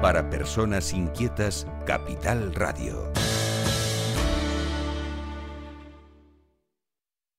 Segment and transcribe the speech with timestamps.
[0.00, 3.12] Para personas inquietas, Capital Radio.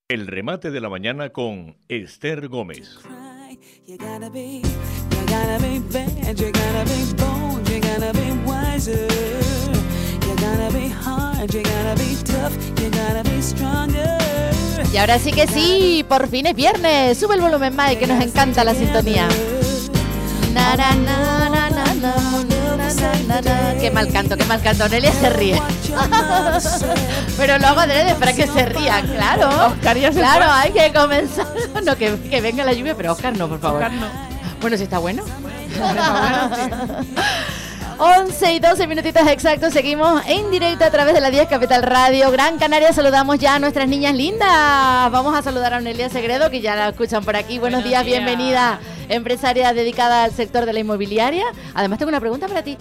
[0.09, 2.99] El remate de la mañana con Esther Gómez.
[14.91, 17.17] Y ahora sí que sí, por fin es viernes.
[17.17, 19.29] Sube el volumen, Mike, que nos encanta la sintonía.
[23.79, 24.87] Qué mal canto, qué mal canto.
[24.89, 25.61] Nelia se ríe.
[27.37, 29.67] Pero lo hago adrede para que se ría, claro.
[29.67, 31.47] Oscar ya se Claro, hay que comenzar.
[31.83, 33.81] No, que, que venga la lluvia, pero Oscar no, por favor.
[33.81, 34.07] Oscar no.
[34.61, 35.23] Bueno, si está bueno.
[37.97, 42.29] 11 y 12 minutitos exactos, seguimos en directo a través de la 10 Capital Radio
[42.31, 42.91] Gran Canaria.
[42.91, 44.49] Saludamos ya a nuestras niñas lindas.
[45.11, 47.59] Vamos a saludar a Nelia Segredo, que ya la escuchan por aquí.
[47.59, 48.17] Buenos, Buenos días, días.
[48.25, 51.45] bienvenida, empresaria dedicada al sector de la inmobiliaria.
[51.73, 52.77] Además, tengo una pregunta para ti.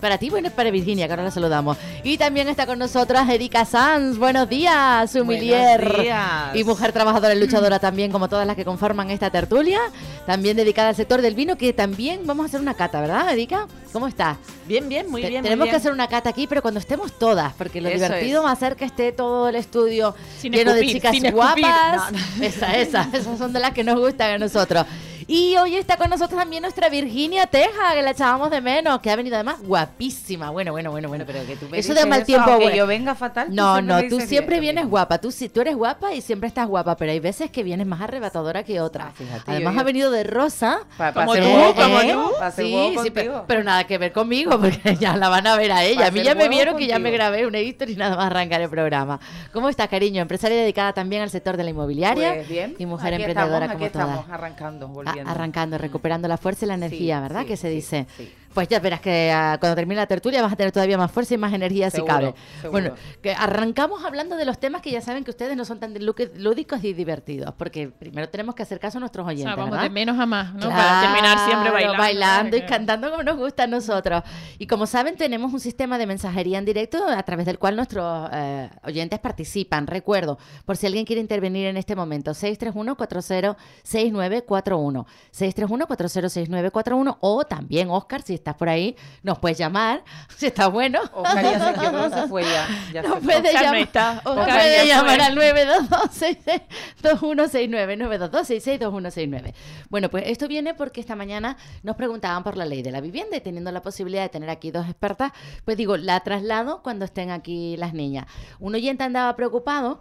[0.00, 1.76] Para ti, bueno, para Virginia, que ahora la saludamos.
[2.04, 4.16] Y también está con nosotras Erika Sanz.
[4.16, 5.80] Buenos días, humilier.
[5.80, 6.54] Buenos días.
[6.54, 9.80] Y mujer trabajadora y luchadora también, como todas las que conforman esta tertulia.
[10.24, 13.66] También dedicada al sector del vino, que también vamos a hacer una cata, ¿verdad, Erika?
[13.92, 14.36] ¿Cómo estás?
[14.68, 15.40] Bien, bien, muy Te- bien.
[15.40, 15.72] muy Tenemos bien.
[15.72, 18.46] que hacer una cata aquí, pero cuando estemos todas, porque lo Eso divertido es.
[18.46, 21.64] va a ser que esté todo el estudio Sin lleno de escupir, chicas sin escupir.
[21.64, 22.12] guapas.
[22.12, 22.44] No, no.
[22.44, 24.86] Esa, esa, esas son de las que nos gustan a nosotros.
[25.30, 29.10] Y hoy está con nosotros también nuestra Virginia Teja, que la echábamos de menos, que
[29.10, 30.48] ha venido además guapísima.
[30.48, 31.24] Bueno, bueno, bueno, bueno.
[31.26, 32.74] Pero que tú me Eso de mal eso, tiempo, bueno.
[32.74, 33.54] yo venga fatal.
[33.54, 35.18] No, no, tú siempre bien, vienes guapa.
[35.18, 38.00] Tú, sí, tú eres guapa y siempre estás guapa, pero hay veces que vienes más
[38.00, 39.08] arrebatadora que otra.
[39.08, 40.80] Ah, fíjate, Además yo- ha venido de rosa.
[40.96, 42.12] Pa- pa Como tú, huevo, como ¿eh?
[42.14, 42.30] tú.
[42.56, 43.12] Sí, sí, contigo.
[43.14, 46.00] pero, pero nada que ver conmigo, porque ya la van a ver a ella.
[46.00, 47.16] Pa' A mí ya me vieron que ya me contigo.
[47.18, 49.20] grabé una historia y nada más arrancar el programa.
[49.52, 50.22] ¿Cómo estás, cariño?
[50.22, 52.74] Empresaria dedicada también al sector de la inmobiliaria Pues bien.
[52.78, 54.08] y mujer aquí emprendedora estamos, como aquí todas.
[54.08, 55.17] estamos arrancando, volviendo.
[55.26, 57.46] Arrancando, recuperando la fuerza y la energía, ¿verdad?
[57.46, 58.06] que se dice.
[58.16, 58.30] sí.
[58.54, 61.34] Pues ya verás que ah, cuando termine la tertulia vas a tener todavía más fuerza
[61.34, 62.34] y más energía si Seguro, cabe.
[62.60, 62.70] seguro.
[62.72, 65.94] Bueno, que arrancamos hablando de los temas que ya saben que ustedes no son tan
[65.94, 69.56] lú- lúdicos y divertidos, porque primero tenemos que hacer caso a nuestros O oyentes, sea,
[69.56, 69.84] vamos ¿verdad?
[69.84, 70.68] de menos a más, ¿no?
[70.68, 71.98] Para terminar siempre Claro, bailando.
[71.98, 72.66] bailando y ¿no?
[72.66, 74.22] cantando como nos gusta a nosotros.
[74.58, 78.28] Y como saben, tenemos un sistema de mensajería en directo a través del cual nuestros
[78.32, 79.86] eh, oyentes participan.
[79.86, 85.06] Recuerdo, por si alguien quiere intervenir en este momento, 631-406941.
[85.36, 90.02] 631-406941 o también, Oscar, si estás por ahí, nos puedes llamar,
[90.36, 91.00] si está bueno.
[91.12, 92.68] Oscar ya se, yo creo que se fue ya.
[92.92, 93.34] ya Nos se fue.
[93.34, 99.54] puede Oscar no llamar, está, nos Oscar puede llamar al 922-66-2169, 922-66-2169.
[99.88, 103.36] Bueno, pues esto viene porque esta mañana nos preguntaban por la ley de la vivienda
[103.36, 105.32] y teniendo la posibilidad de tener aquí dos expertas,
[105.64, 108.26] pues digo, la traslado cuando estén aquí las niñas.
[108.58, 110.00] Un oyente andaba preocupado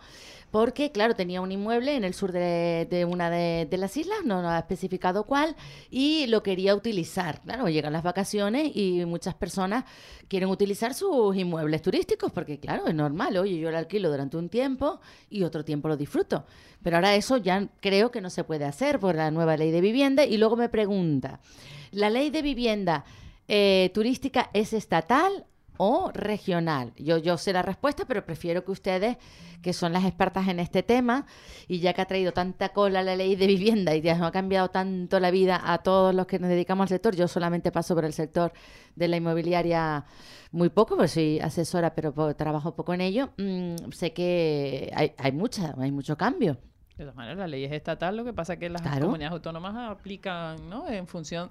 [0.51, 4.41] porque, claro, tenía un inmueble en el sur de, una de, de las islas, no,
[4.41, 5.55] no ha especificado cuál,
[5.91, 7.41] y lo quería utilizar.
[7.41, 9.83] Claro, llegan las vacaciones y muchas personas
[10.27, 14.49] quieren utilizar sus inmuebles turísticos, porque, claro, es normal, oye, yo lo alquilo durante un
[14.49, 14.99] tiempo
[15.29, 16.45] y otro tiempo lo disfruto.
[16.81, 19.81] Pero ahora eso ya creo que no se puede hacer por la nueva ley de
[19.81, 20.25] vivienda.
[20.25, 21.39] Y luego me pregunta,
[21.91, 23.03] ¿la ley de vivienda
[23.47, 25.45] eh, turística es estatal
[25.77, 26.93] o regional?
[26.97, 29.17] Yo, yo sé la respuesta, pero prefiero que ustedes,
[29.61, 31.25] que son las expertas en este tema,
[31.67, 34.31] y ya que ha traído tanta cola la ley de vivienda y ya nos ha
[34.31, 37.95] cambiado tanto la vida a todos los que nos dedicamos al sector, yo solamente paso
[37.95, 38.51] por el sector
[38.95, 40.05] de la inmobiliaria
[40.51, 45.31] muy poco, porque soy asesora, pero trabajo poco en ello, mm, sé que hay, hay,
[45.31, 46.57] mucha, hay mucho cambio.
[46.97, 49.05] De todas maneras, la ley es estatal, lo que pasa es que las Claro.
[49.05, 50.89] comunidades autónomas aplican, ¿no?
[50.89, 51.47] En función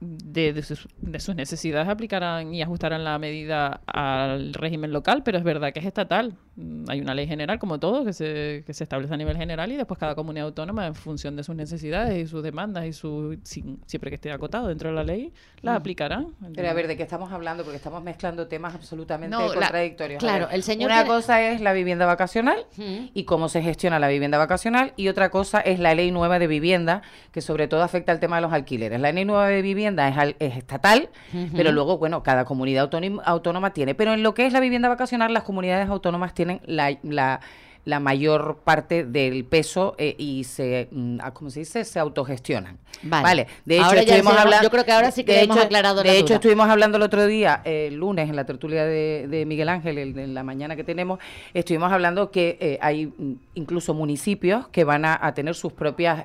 [0.00, 5.38] de, de sus, de sus necesidades, aplicarán y ajustarán la medida al régimen local, pero
[5.38, 6.34] es verdad que es estatal.
[6.56, 9.72] Mm, Hay una ley general, como todo, que se, que se establece a nivel general
[9.72, 13.38] y después cada comunidad autónoma, en función de sus necesidades y sus demandas y su,
[13.44, 15.32] sin- siempre que esté acotado dentro de la ley,
[15.62, 16.28] las aplicarán.
[16.54, 17.62] Pero a ver, ¿de qué estamos hablando?
[17.64, 20.18] Porque estamos mezclando temas absolutamente No, contradictorios.
[20.20, 23.06] Claro, ver, el señor Una cosa es la vivienda vacacional Mm.
[23.14, 26.46] y cómo se gestiona la vivienda vacacional y otra cosa es la ley nueva de
[26.46, 29.00] vivienda que sobre todo afecta al tema de los alquileres.
[29.00, 31.08] La ley nueva de vivienda es, al- es estatal,
[31.56, 33.94] pero luego, bueno, cada comunidad autónima, autónoma tiene.
[33.94, 36.96] Pero en lo que es la vivienda vacacional, las comunidades autónomas tienen la...
[37.02, 37.40] la
[37.86, 41.84] la mayor parte del peso eh, y se, mm, ah, ¿cómo se dice?
[41.84, 42.78] Se autogestionan.
[43.02, 43.46] Vale.
[43.66, 44.62] De hecho, Ahora estuvimos hablando.
[44.64, 46.34] yo creo que ahora sí que de hemos hecho- aclarado la De hecho, duda.
[46.36, 49.98] estuvimos hablando el otro día, eh, el lunes, en la tertulia de, de Miguel Ángel,
[49.98, 51.18] el de la mañana que tenemos,
[51.52, 56.24] estuvimos hablando que eh, hay mm, incluso municipios que van a, a tener sus propias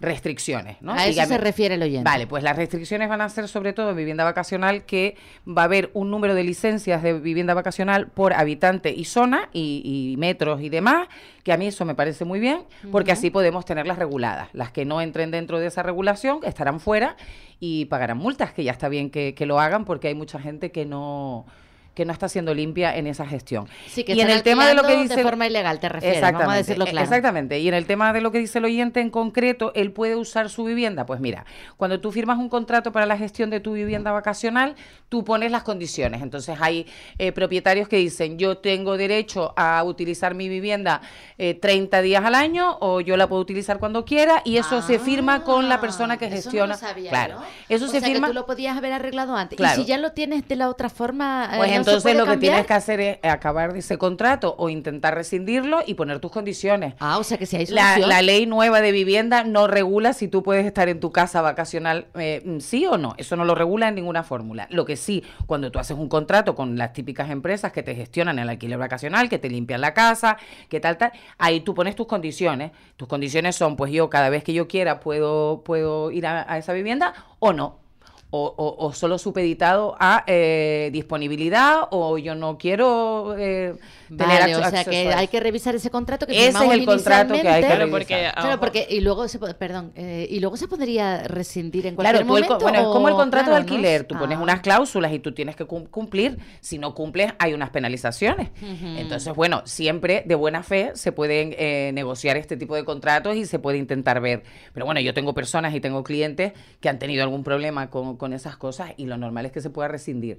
[0.00, 0.92] restricciones, ¿no?
[0.92, 2.04] A eso Dígame- se refiere el oyente.
[2.10, 5.16] Vale, pues las restricciones van a ser sobre todo en vivienda vacacional que
[5.46, 9.82] va a haber un número de licencias de vivienda vacacional por habitante y zona y,
[10.12, 11.08] y metros y demás,
[11.44, 14.48] que a mí eso me parece muy bien, porque así podemos tenerlas reguladas.
[14.54, 17.16] Las que no entren dentro de esa regulación estarán fuera
[17.58, 20.72] y pagarán multas, que ya está bien que, que lo hagan porque hay mucha gente
[20.72, 21.44] que no
[22.00, 23.68] que no está siendo limpia en esa gestión.
[23.88, 26.22] Sí, que y en el tema de lo que dice de forma ilegal, te refieres,
[26.22, 27.04] vamos a decirlo claro.
[27.04, 27.58] Exactamente.
[27.58, 30.48] Y en el tema de lo que dice el oyente en concreto, él puede usar
[30.48, 31.04] su vivienda.
[31.04, 31.44] Pues mira,
[31.76, 34.76] cuando tú firmas un contrato para la gestión de tu vivienda vacacional,
[35.10, 36.22] tú pones las condiciones.
[36.22, 36.86] Entonces hay
[37.18, 41.02] eh, propietarios que dicen, yo tengo derecho a utilizar mi vivienda
[41.36, 44.98] eh, 30 días al año o yo la puedo utilizar cuando quiera y eso se
[44.98, 46.74] firma con la persona que Ah, eso no gestiona.
[46.74, 47.38] lo sabía claro.
[47.68, 48.28] Eso O se sea que firma.
[48.28, 49.56] tú lo podías haber arreglado antes.
[49.56, 49.80] Claro.
[49.80, 52.26] Y si ya lo tienes de la otra forma, eh, Pues ¿no se entonces lo
[52.26, 56.94] que tienes que hacer es acabar ese contrato o intentar rescindirlo y poner tus condiciones.
[56.98, 58.08] Ah, o sea que si hay La, solución.
[58.08, 62.06] la ley nueva de vivienda no regula si tú puedes estar en tu casa vacacional,
[62.14, 63.14] eh, mm, sí o no.
[63.18, 64.66] Eso no lo regula en ninguna fórmula.
[64.70, 68.38] Lo que sí, cuando tú haces un contrato con las típicas empresas que te gestionan
[68.38, 70.36] el alquiler vacacional, que te limpian la casa,
[70.68, 72.72] que tal, tal, ahí tú pones tus condiciones.
[72.96, 76.58] Tus condiciones son, pues yo cada vez que yo quiera puedo, puedo ir a, a
[76.58, 77.78] esa vivienda o no.
[78.32, 83.74] O, o- o solo supeditado a eh, disponibilidad o yo no quiero eh,
[84.12, 87.32] Vale, acceso o sea que hay que revisar ese contrato que Ese es el contrato
[87.34, 87.66] que hay que.
[87.68, 87.90] Claro, revisar.
[87.90, 92.18] porque Claro, porque y luego se perdón, eh, y luego se podría rescindir en Claro,
[92.18, 92.58] cualquier co- momento.
[92.64, 93.72] bueno, es como el contrato claro, de ¿no?
[93.74, 94.04] alquiler.
[94.04, 94.42] Tú pones Ah.
[94.42, 96.38] unas cláusulas y tú tienes que cum- cumplir.
[96.60, 98.50] Si no cumples, hay unas penalizaciones.
[98.60, 103.46] Entonces, bueno, siempre de buena fe se pueden eh, negociar este tipo de contratos y
[103.46, 104.42] se puede intentar ver.
[104.74, 108.32] Pero bueno, yo tengo personas y tengo clientes que han tenido algún problema con, con
[108.32, 110.38] esas cosas y lo normal es que se pueda rescindir.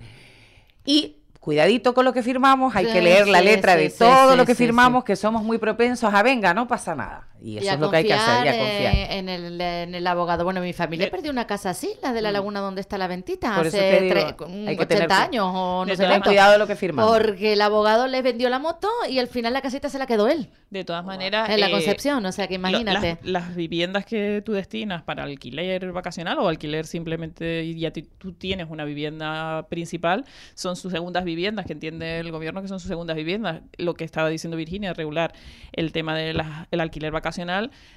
[0.85, 4.35] Y cuidadito con lo que firmamos, hay que leer la sí, letra sí, de todo
[4.35, 7.27] lo que firmamos, que somos muy propensos a venga, no pasa nada.
[7.43, 9.95] Y eso a es lo que hay que hacer, y a confiar, En el, en
[9.95, 10.43] el abogado.
[10.43, 13.51] Bueno, mi familia perdió una casa así, la de la laguna donde está la ventita,
[13.53, 13.55] Mm.
[13.57, 16.05] Por eso hace te digo, tre- hay que 80 tener años o no De sé
[16.05, 16.29] cuánto.
[16.29, 17.17] cuidado de lo que firmamos.
[17.17, 20.27] Porque el abogado le vendió la moto y al final la casita se la quedó
[20.27, 20.49] él.
[20.69, 21.49] De todas maneras.
[21.49, 23.17] En la eh, Concepción, o sea que lo- imagínate.
[23.23, 28.33] Las, las viviendas que tú destinas para alquiler vacacional o alquiler simplemente y ya tú
[28.33, 32.87] tienes una vivienda principal, son sus segundas viviendas, que entiende el gobierno que son sus
[32.87, 33.61] segundas viviendas.
[33.77, 35.33] Lo que estaba diciendo Virginia, regular
[35.73, 36.39] el tema del
[36.79, 37.30] alquiler vacacional,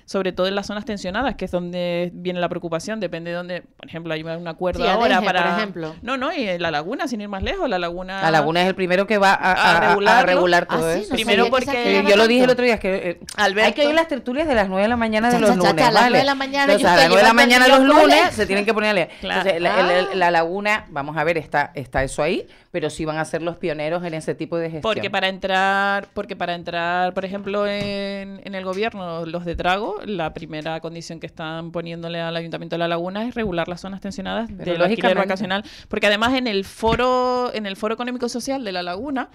[0.07, 3.63] sobre todo en las zonas tensionadas, que es donde viene la preocupación, depende de dónde,
[3.63, 5.57] por ejemplo, hay un acuerdo Sí, ahora Adeje, por para...
[5.57, 5.95] ejemplo.
[6.03, 8.21] No, no, y en la laguna, sin ir más lejos, la laguna...
[8.23, 11.09] La laguna es el primero que va a, A a- regular Ah, todo sí, eso.
[11.11, 13.87] no Primero porque- yo lo dije el otro día, es que eh, Alberto- hay que
[13.87, 15.89] oír las tertulias de las 9 de la mañana de Cha, los cha, lunes, cha,
[15.89, 16.09] a las ¿vale?
[16.11, 18.65] nueve de la mañana Entonces, a las 9 de la mañana los lunes se tienen
[18.65, 19.09] que poner a leer.
[19.21, 19.41] Claro.
[19.41, 20.15] Entonces, la, el- el- Ah.
[20.15, 23.57] la laguna, vamos a ver, está, está eso ahí, pero sí van a ser los
[23.57, 24.83] pioneros en ese tipo de gestión.
[24.83, 30.01] Porque para entrar, porque para entrar, por ejemplo, en, en el gobierno, los de Trago,
[30.05, 34.01] la primera condición que están poniéndole al Ayuntamiento de La Laguna es regular las zonas
[34.01, 35.65] tensionadas Pero del alquiler vacacional.
[35.89, 39.31] Porque además en el foro, en el foro económico social de La Laguna,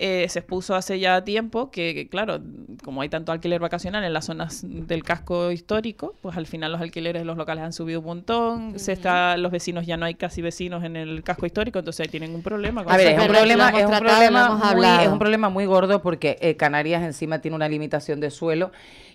[0.00, 2.40] eh, se expuso hace ya tiempo que, que, claro,
[2.84, 6.80] como hay tanto alquiler vacacional en las zonas del casco histórico, pues al final los
[6.80, 10.14] alquileres de los locales han subido un montón, se está, los vecinos ya no hay
[10.14, 12.84] casi vecinos en el casco histórico, entonces ahí tienen un problema.
[12.84, 16.00] con A ver, es un problema, es un problema muy, es un problema muy gordo
[16.00, 18.70] porque eh, Canarias encima tiene una limitación de suelo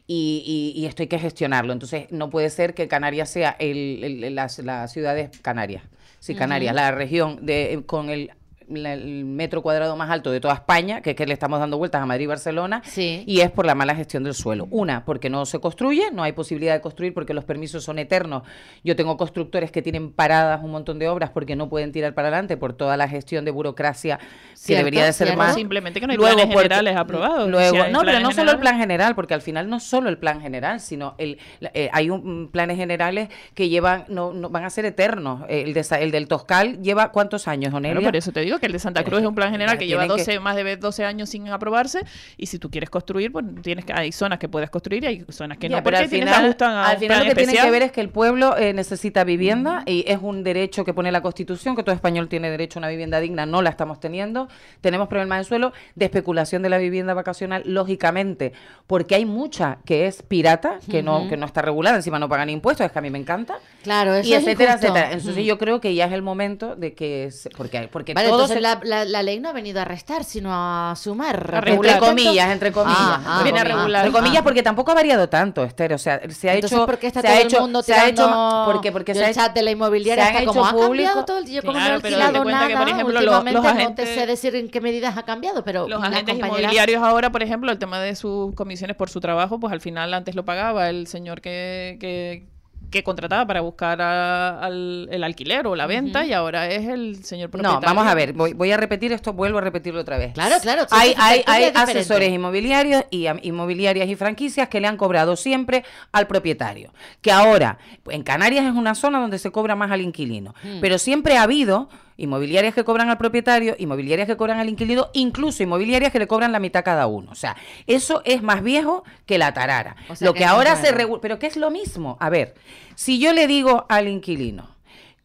[0.08, 1.74] y, y- y esto hay que gestionarlo.
[1.74, 5.84] Entonces, no puede ser que Canarias sea el, el- las, las ciudades Canarias.
[6.20, 8.32] Sí, Canarias, la región de, con el,
[8.70, 11.78] la- el metro cuadrado más alto de toda España, que es que le estamos dando
[11.78, 13.24] vueltas a Madrid y Barcelona, Sí.
[13.28, 14.68] y es por la mala gestión del suelo.
[14.72, 18.44] Una, porque no se construye, no hay posibilidad de construir porque los permisos son eternos.
[18.84, 22.30] Yo tengo constructores que tienen paradas un montón de obras porque no pueden tirar para
[22.30, 24.26] adelante por toda la gestión de burocracia que
[24.58, 25.44] Cierto, debería de ser cierto.
[25.44, 25.56] más.
[25.56, 27.50] Simplemente que no hay Luego, planes porque- generales aprobados.
[27.50, 30.18] Luego, Si no, pero no solo el plan general, porque al final no solo el
[30.18, 34.50] plan general, sino el, la- eh, hay un, mm, planes generales que llevan, no, no
[34.50, 35.44] van a ser eternos.
[35.50, 37.94] El, de, el del Toscal lleva cuántos años, Onelia?
[37.96, 39.78] Claro, por eso te digo que el de Santa Cruz es es un plan general
[39.78, 42.02] que lleva tienen 12, que- más de 12 años sin aprobarse
[42.38, 45.26] y si tú quieres construir, pues tienes que hay zonas que puedes construir y hay
[45.30, 47.36] zonas que Ya, no, pero porque al tienes final, ajustan a al final lo que
[47.36, 50.94] tienen que ver es que el pueblo eh, necesita vivienda y es un derecho que
[50.94, 54.00] pone la Constitución, que todo español tiene derecho a una vivienda digna, no la estamos
[54.00, 54.48] teniendo.
[54.82, 58.54] Tenemos problemas de suelo, de especulación de la vivienda vacacional, lógicamente,
[58.88, 62.50] porque hay mucha que es pirata, que no que no está regulada, encima no pagan
[62.50, 63.56] impuestos, es que a mí me encanta.
[63.84, 64.88] Claro, eso y es etcétera, injusto.
[64.88, 65.12] etcétera.
[65.14, 68.43] Entonces yo creo que ya es el momento de que se- porque porque Vale, todo
[68.44, 71.62] entonces la, la- la ley no ha venido a restar, sino a sumar.
[71.66, 73.78] A entre comillas, entre comillas, Ah, entre ah, Viene a comillas.
[73.78, 74.06] regular.
[74.06, 74.44] Entre comillas, Ah.
[74.44, 75.94] porque tampoco ha variado tanto, Esther.
[75.94, 76.86] O sea, se ha Entonces, hecho.
[76.86, 79.24] ¿por qué está se todo ha el hecho, mundo se ha hecho, porque, porque se
[79.24, 81.42] ha el chat hecho- de la inmobiliaria está como hecho ha público- cambiado todo.
[81.44, 84.06] Yo como no he Claro, alquilado nada que, por ejemplo, lo- últimamente, los no agentes-
[84.06, 87.72] te sé decir en qué medidas ha cambiado, pero Los agentes inmobiliarios ahora, por ejemplo,
[87.72, 91.08] el tema de sus comisiones por su trabajo, pues al final antes lo pagaba el
[91.08, 92.48] señor que, que,
[92.94, 97.26] que contrataba para buscar a- al, el alquiler o la venta y ahora es el
[97.26, 97.82] señor No, propietario.
[97.86, 100.34] vamos a ver, voy, voy a repetir esto, vuelvo a repetirlo otra vez.
[100.34, 100.86] Claro, claro.
[100.92, 106.28] Hay, hay, hay asesores inmobiliarios y inmobiliarias y franquicias que le han cobrado siempre al
[106.28, 106.94] propietario.
[107.22, 110.54] Que ahora, en Canarias es una zona donde se cobra más al inquilino.
[110.64, 110.80] Mm.
[110.80, 115.64] Pero siempre ha habido inmobiliarias que cobran al propietario, inmobiliarias que cobran al inquilino, incluso
[115.64, 117.32] inmobiliarias que le cobran la mitad cada uno.
[117.32, 117.56] O sea,
[117.88, 119.96] eso es más viejo que la tarara.
[120.10, 122.18] O sea, lo que ahora se regula, pero que es lo mismo.
[122.20, 122.56] A ver,
[122.96, 124.70] si yo le digo al inquilino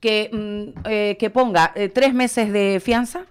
[0.00, 3.26] que, mm, eh, que ponga eh, tres meses de fianza,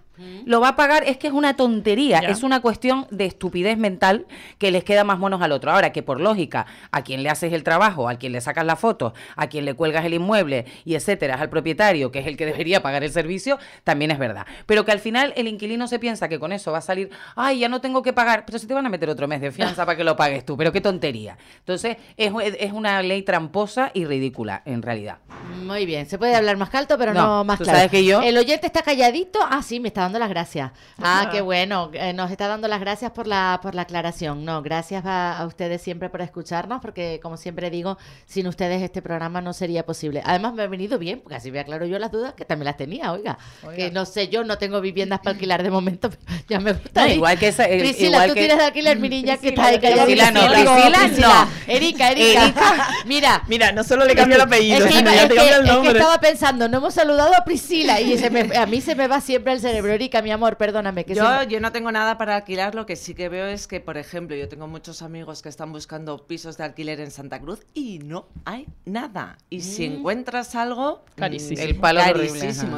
[0.45, 2.29] lo va a pagar, es que es una tontería, Ya.
[2.29, 4.25] es una cuestión de estupidez mental
[4.57, 5.71] que les queda más monos al otro.
[5.71, 8.75] Ahora que por lógica, a quien le haces el trabajo, a quien le sacas la
[8.75, 12.37] foto, a quien le cuelgas el inmueble y etcétera, es al propietario, que es el
[12.37, 14.45] que debería pagar el servicio, también es verdad.
[14.65, 17.59] Pero que al final el inquilino se piensa que con eso va a salir, ay,
[17.59, 19.85] ya no tengo que pagar, pero si te van a meter otro mes de fianza
[19.85, 21.37] para que lo pagues tú, pero qué tontería.
[21.59, 25.17] Entonces, es, es una ley tramposa y ridícula, en realidad.
[25.63, 27.79] Muy bien, se puede hablar más alto, pero no, No, más tú claro.
[27.79, 29.39] sabes que yo- El oyente está calladito.
[29.49, 30.71] Ah, sí, me está dando las gracias.
[31.01, 31.89] Ah, qué bueno.
[31.93, 34.43] eh, nos está dando las gracias por la, por la aclaración.
[34.45, 39.01] No, gracias a, a ustedes siempre por escucharnos, porque como siempre digo, sin ustedes este
[39.01, 40.21] programa no sería posible.
[40.25, 42.77] Además, me ha venido bien, porque así me aclaro yo las dudas, que también las
[42.77, 43.37] tenía, oiga.
[43.75, 47.05] Que no sé, yo no tengo viviendas para alquilar de momento, pero ya me gusta.
[47.05, 49.49] No, igual que esa- eh, Priscila, igual tú que- tienes de alquiler, mi niña, que
[49.49, 50.31] está ahí Priscila, calladita.
[50.31, 51.73] no, Digo, Priscila, no.
[51.73, 52.87] Erika, Erika.
[53.05, 55.67] Mira, Mira, no solo le cambia el apellido, es que, es que- el es que
[55.73, 55.91] nombre.
[55.99, 59.21] estaba pensando, no hemos saludado a Priscila y se me- a mí se me va
[59.21, 59.96] siempre el cerebro.
[59.97, 61.03] Erika, mi amor, perdóname.
[61.05, 63.67] Que Yo, siempre- yo no tengo nada para alquilar, lo que sí que veo es
[63.67, 67.39] que, por ejemplo, yo tengo muchos amigos que están buscando pisos de alquiler en Santa
[67.39, 69.37] Cruz y no hay nada.
[69.49, 71.59] Y si encuentras algo, Carísimo.
[71.61, 72.77] El palo horrible, carísimo.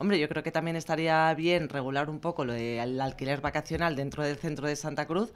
[0.00, 4.22] Hombre, yo creo que también estaría bien regular un poco lo del alquiler vacacional dentro
[4.22, 5.32] del centro de Santa Cruz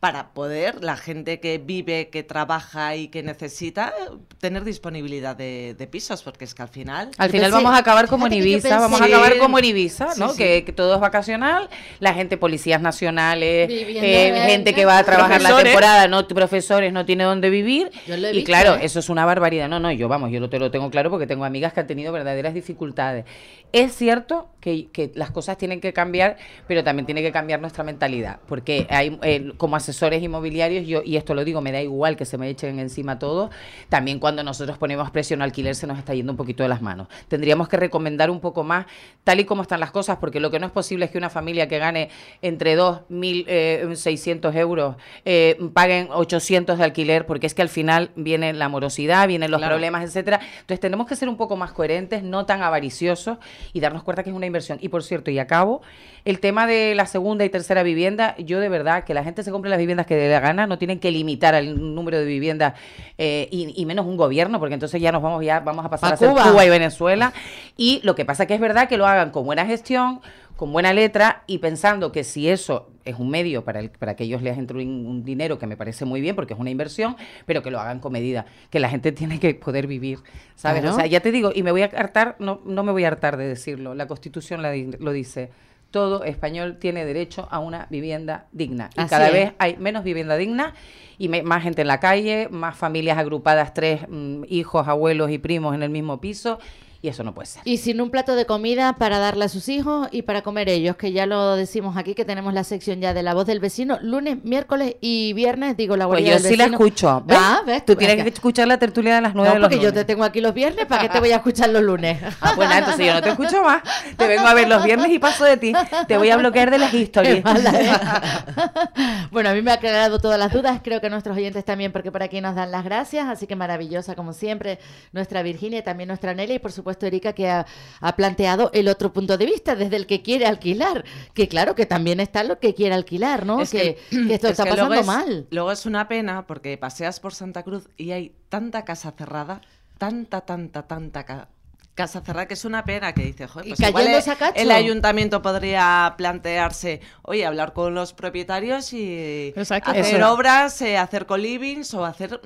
[0.00, 3.92] para poder la gente que vive, que trabaja y que necesita
[4.38, 7.10] tener disponibilidad de, de pisos, porque es que al final...
[7.18, 10.10] Al final pensé- vamos a acabar como en Ibiza, vamos a acabar como en Ibiza,
[10.16, 10.30] ¿no?
[10.30, 10.38] sí.
[10.38, 15.04] Que, que todo es vacacional, la gente, policías nacionales, eh, en- gente que va a
[15.04, 17.90] trabajar la temporada, no profesores, no tiene dónde vivir.
[18.06, 18.80] Yo lo he y visto, claro, ¿eh?
[18.82, 19.68] eso es una barbaridad.
[19.68, 21.86] No, no, yo vamos, yo lo, te lo tengo claro porque tengo amigas que han
[21.88, 23.24] tenido verdaderas dificultades.
[23.72, 26.36] Es cierto que, que las cosas tienen que cambiar,
[26.66, 31.16] pero también tiene que cambiar nuestra mentalidad, porque hay eh, como asesores inmobiliarios, yo, y
[31.16, 33.50] esto lo digo, me da igual que se me echen encima todo,
[33.88, 36.82] también cuando nosotros ponemos presión al alquiler se nos está yendo un poquito de las
[36.82, 37.08] manos.
[37.28, 38.86] Tendríamos que recomendar un poco más,
[39.24, 41.30] tal y como están las cosas, porque lo que no es posible es que una
[41.30, 42.08] familia que gane
[42.42, 48.68] entre 2.600 euros eh, paguen 800 de alquiler, porque es que al final viene la
[48.68, 49.74] morosidad, vienen los Claro.
[49.74, 50.40] problemas, etcétera.
[50.60, 53.38] Entonces tenemos que ser un poco más coherentes, no tan avariciosos
[53.72, 54.78] y darnos cuenta que es una inversión.
[54.80, 55.82] Y por cierto, y acabo,
[56.24, 59.50] el tema de la segunda y tercera vivienda, yo de verdad que la gente se
[59.50, 62.74] compre las viviendas que dé la gana, no tienen que limitar el número de viviendas
[63.16, 66.10] eh, y, y menos un gobierno, porque entonces ya nos vamos ya vamos a pasar
[66.10, 66.50] Pa' a ser Cuba.
[66.50, 67.32] Cuba y Venezuela.
[67.76, 70.20] Y lo que pasa que es verdad que lo hagan con buena gestión,
[70.58, 74.24] con buena letra y pensando que si eso es un medio para, el- para que
[74.24, 77.16] ellos les entre un, un dinero que me parece muy bien porque es una inversión,
[77.46, 80.18] pero que lo hagan con medida, que la gente tiene que poder vivir,
[80.56, 80.82] ¿sabes?
[80.82, 80.94] Claro.
[80.96, 83.08] O sea, ya te digo, y me voy a hartar, no, no me voy a
[83.08, 85.50] hartar de decirlo, la Constitución la lo dice.
[85.92, 88.90] Todo español tiene derecho a una vivienda digna.
[88.94, 89.32] Y Así cada es.
[89.32, 90.74] vez hay menos vivienda digna
[91.18, 95.38] y me- más gente en la calle, más familias agrupadas, tres mm, hijos, abuelos y
[95.38, 96.58] primos en el mismo piso,
[97.00, 97.62] y eso no puede ser.
[97.64, 100.96] Y sin un plato de comida para darle a sus hijos y para comer ellos,
[100.96, 103.98] que ya lo decimos aquí, que tenemos la sección ya de la voz del vecino,
[104.02, 106.84] lunes, miércoles y viernes, digo la Pues guardia yo del sí la vecino.
[106.84, 107.22] escucho.
[107.24, 107.38] ¿ves?
[107.40, 107.84] Ah, ¿ves?
[107.84, 109.90] Tú Pues tienes que escuchar la tertulia de las nueve No, de los porque yo
[109.90, 110.00] lunes.
[110.06, 112.18] te tengo aquí los viernes, ¿para qué te voy a escuchar los lunes?
[112.40, 113.82] Ah, pues nada, entonces yo no te escucho más.
[114.16, 115.72] Te vengo a ver los viernes y paso de ti.
[116.08, 117.38] Te voy a bloquear de las historias.
[117.38, 117.42] ¿eh?
[119.30, 122.10] bueno, a mí me ha aclarado todas las dudas, creo que nuestros oyentes también, porque
[122.12, 124.78] por aquí nos dan las gracias, así que maravillosa como siempre
[125.12, 127.66] nuestra Virginia y también nuestra Nelly y por supuesto Erika que ha,
[128.00, 131.04] ha planteado el otro punto de vista desde el que quiere alquilar,
[131.34, 133.60] que claro que también está lo que quiere alquilar, ¿no?
[133.60, 135.46] Es que, que- que esto es está que luego pasando es- mal.
[135.50, 139.60] Luego es una pena porque paseas por Santa Cruz y hay tanta casa cerrada,
[139.98, 141.48] tanta, tanta, tanta ca-
[141.94, 144.06] casa cerrada que es una pena que dice, joder, pues igual
[144.54, 149.52] el- ayuntamiento podría plantearse, oye, hablar con los propietarios y
[149.90, 152.40] hacer Eso- obras, eh, hacer colivings o hacer...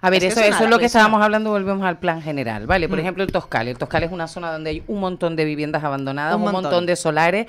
[0.00, 2.86] A ver, eso, es eso es lo que estábamos hablando, volvemos al plan general, ¿vale?
[2.86, 2.90] Mm.
[2.90, 3.68] Por ejemplo, el Toscal.
[3.68, 6.62] El Toscal es una zona donde hay un montón de viviendas abandonadas, un, Un montón.
[6.64, 6.86] montón.
[6.86, 7.46] de solares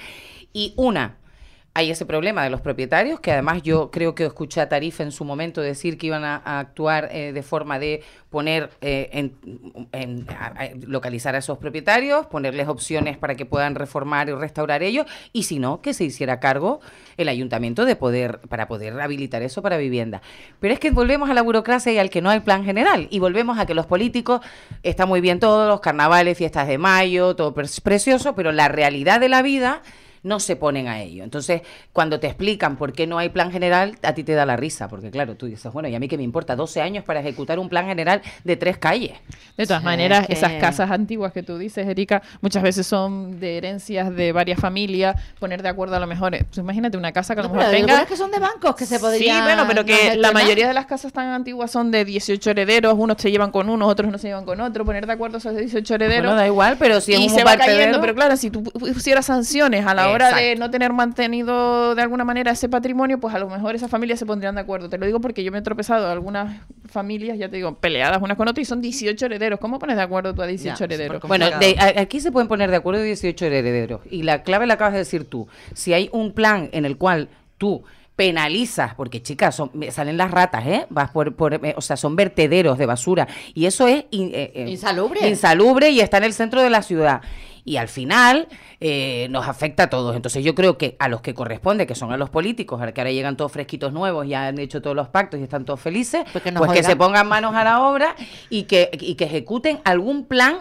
[0.53, 1.15] y una
[1.77, 5.11] hay ese problema de los propietarios, que además yo creo que escuché a Tarifa en
[5.11, 9.33] su momento decir que iban a, actuar eh, de forma de poner, eh, en,
[9.91, 15.05] en- a- localizar a esos propietarios, ponerles opciones para que puedan reformar y restaurar ellos,
[15.33, 16.79] y si no, que se hiciera cargo
[17.17, 20.21] el ayuntamiento de poder, para poder habilitar eso para vivienda.
[20.61, 23.19] Pero es que volvemos a la burocracia y al que no hay plan general, y
[23.19, 24.39] volvemos a que los políticos,
[24.81, 29.19] está muy bien todos los carnavales, fiestas de mayo, todo pre- precioso, pero la realidad
[29.19, 29.81] de la vida
[30.25, 31.23] no se ponen a ello.
[31.23, 31.61] Entonces,
[31.93, 34.87] cuando te explican por qué no hay plan general, a ti te da la risa,
[34.89, 36.55] porque claro, tú dices, bueno, ¿y a mí qué me importa?
[36.55, 39.11] 12 años para ejecutar un plan general de tres calles.
[39.55, 42.87] De todas Sí, maneras, es que- esas casas antiguas que tú dices, Erika, muchas veces
[42.87, 46.33] son de herencias de varias familias, poner de acuerdo a lo mejor.
[46.35, 47.85] eh, pues imagínate una casa que a lo No, mejor tenga.
[47.93, 50.33] algunas que son de bancos que se podrían Sí, bueno, pero que la gestionar.
[50.33, 53.87] mayoría de las casas tan antiguas son de 18 herederos, unos se llevan con unos,
[53.89, 56.23] otros no se llevan con otros, poner de acuerdo esos 18 herederos.
[56.25, 58.63] Bueno, da igual, pero si es y un se va cayendo, pero claro, si tú
[58.63, 63.19] pu- pusieras sanciones a la hora de no tener mantenido de alguna manera ese patrimonio,
[63.19, 64.89] pues a lo mejor esas familias se pondrían de acuerdo.
[64.89, 68.37] Te lo digo porque yo me he tropezado algunas familias, ya te digo, peleadas unas
[68.37, 69.59] con otras y son 18 herederos.
[69.59, 71.21] ¿Cómo pones de acuerdo tú a 18 Ya, herederos?
[71.27, 74.01] Bueno, de- a- aquí se pueden poner de acuerdo 18 herederos.
[74.09, 75.47] Y la clave la acabas de decir tú.
[75.73, 77.83] Si hay un plan en el cual tú
[78.15, 80.85] penalizas, porque chicas, son, me salen las ratas, ¿eh?
[80.89, 83.27] Vas por, por, eh, o sea, son vertederos de basura.
[83.53, 85.27] Y eso es in- eh, eh, Insalubre.
[85.27, 87.21] insalubre y está en el centro de la ciudad.
[87.65, 88.47] Y al final
[88.79, 90.15] eh, nos afecta a todos.
[90.15, 93.01] Entonces yo creo que a los que corresponde, que son a los políticos, ahora que
[93.01, 96.23] ahora llegan todos fresquitos nuevos, ya han hecho todos los pactos y están todos felices,
[96.31, 98.15] Pues que pues que se pongan manos a la obra
[98.49, 100.59] y que, y que ejecuten algún plan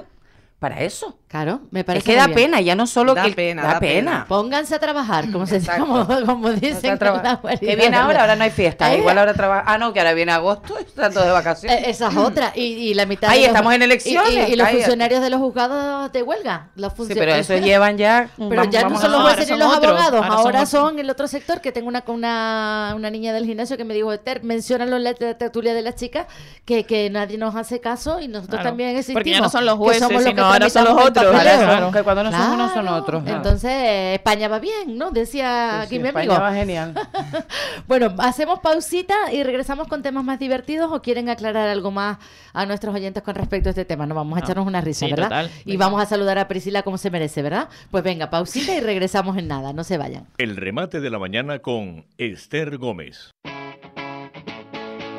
[0.65, 1.19] para eso.
[1.29, 2.37] Claro, me Es parece que muy da bien.
[2.37, 4.11] pena, ya no solo Da que pena, da da pena.
[4.13, 4.27] pena.
[4.29, 8.95] Pónganse a trabajar, como, se, como, como dicen que viene ahora, ahora no hay fiesta.
[8.95, 8.99] ¿Eh?
[8.99, 9.65] Igual ahora trabaja.
[9.67, 11.79] Ah, no, que ahora viene agosto y están todos de vacaciones.
[11.81, 12.53] Eh, Esa es otra.
[12.55, 15.31] Y, y la mitad de los- estamos en y- elecciones, Y, y los funcionarios de
[15.31, 16.69] los juzgados de huelga.
[16.77, 18.31] Los sí, pero eso llevan ya.
[18.39, 20.91] Pero vamos- ya no son a- los jueces ni los otros, abogados, ahora ahora, son
[20.91, 24.13] son, el otro sector que tengo una, una, una niña del gimnasio que me dijo,
[24.13, 26.27] Esther, menciónalo en la tertulia de las chicas,
[26.65, 28.71] que, que nadie nos hace caso y nosotros Claro.
[28.71, 29.19] también existimos.
[29.21, 31.91] Porque ya no son los que jueces, sino que ahora son los otros, claro.
[31.93, 32.97] Que cuando no son unos son Claro.
[32.97, 33.23] otros.
[33.25, 33.31] ¿no?
[33.31, 35.11] Entonces, España va bien, ¿no?
[35.11, 36.43] Decía Sí, aquí sí, mi España amigo.
[36.43, 36.95] va genial.
[37.87, 42.19] Bueno, hacemos pausita y regresamos con temas más divertidos o quieren aclarar algo más
[42.53, 44.07] a nuestros oyentes con respecto a este tema.
[44.07, 44.45] No, vamos a No.
[44.47, 45.25] echarnos una risa, Sí, ¿verdad?
[45.29, 45.51] total.
[45.65, 45.85] Y Venga.
[45.87, 47.69] vamos a saludar a Priscila como se merece, ¿verdad?
[47.91, 50.27] Pues venga, pausita y regresamos en nada, no se vayan.
[50.39, 53.31] El remate de la mañana con Esther Gómez.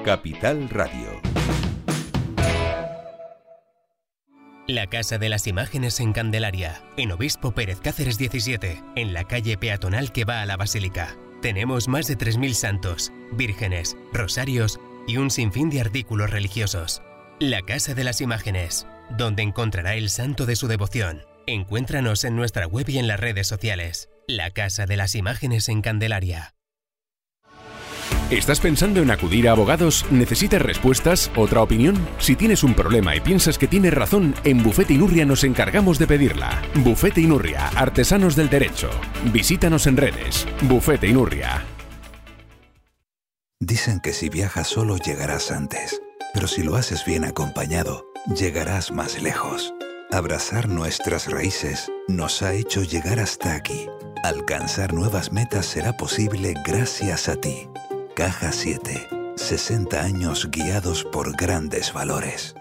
[0.04, 1.35] Capital Radio.
[4.68, 9.60] La Casa de las Imágenes en Candelaria, en Obispo Pérez Cáceres 17, en la calle
[9.60, 11.16] peatonal que va a la Basílica.
[11.44, 17.04] Tenemos más de 3.000 santos, vírgenes, rosarios y un sinfín de artículos religiosos.
[17.40, 21.22] La Casa de las Imágenes, donde encontrará el santo de su devoción.
[21.46, 24.10] Encuéntranos en nuestra web y en las redes sociales.
[24.28, 26.54] La Casa de las Imágenes en Candelaria.
[28.31, 30.03] ¿Estás pensando en acudir a abogados?
[30.09, 31.29] ¿Necesitas respuestas?
[31.35, 31.96] ¿Otra opinión?
[32.18, 36.07] Si tienes un problema y piensas que tienes razón, en Bufete Inurria nos encargamos de
[36.07, 36.59] pedirla.
[36.74, 38.90] Bufete Inurria, artesanos del derecho.
[39.31, 40.48] Visítanos en redes.
[40.64, 41.64] Bufete Inurria.
[43.59, 46.01] Dicen que si viajas solo llegarás antes,
[46.33, 49.72] pero si lo haces bien acompañado, llegarás más lejos.
[50.11, 53.85] Abrazar nuestras raíces nos ha hecho llegar hasta aquí.
[54.24, 57.70] Alcanzar nuevas metas será posible gracias a ti.
[58.16, 59.10] Caja 7.
[59.36, 62.56] 60 años guiados por grandes valores.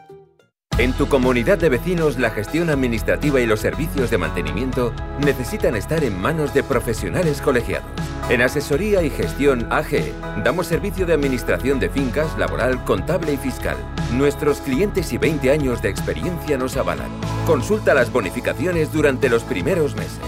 [0.78, 4.92] En tu comunidad de vecinos, la gestión administrativa y los servicios de mantenimiento
[5.24, 7.88] necesitan estar en manos de profesionales colegiados.
[8.30, 10.12] En Asesoría y Gestión AG
[10.42, 13.76] damos servicio de administración de fincas, laboral, contable y fiscal.
[14.12, 17.12] Nuestros clientes y 20 años de experiencia nos avalan.
[17.46, 20.18] Consulta las bonificaciones durante los primeros meses.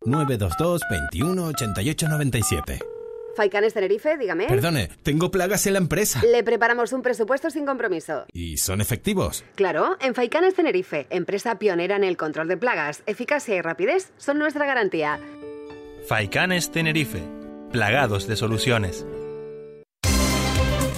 [0.06, 2.97] 922 21 88 97.
[3.38, 4.48] Faicanes Tenerife, dígame.
[4.48, 6.24] Perdone, tengo plagas en la empresa.
[6.26, 8.26] Le preparamos un presupuesto sin compromiso.
[8.34, 9.44] ¿Y son efectivos?
[9.54, 14.40] Claro, en Faicanes Tenerife, empresa pionera en el control de plagas, eficacia y rapidez son
[14.40, 15.20] nuestra garantía.
[16.08, 17.22] Faicanes Tenerife,
[17.72, 19.06] plagados de soluciones.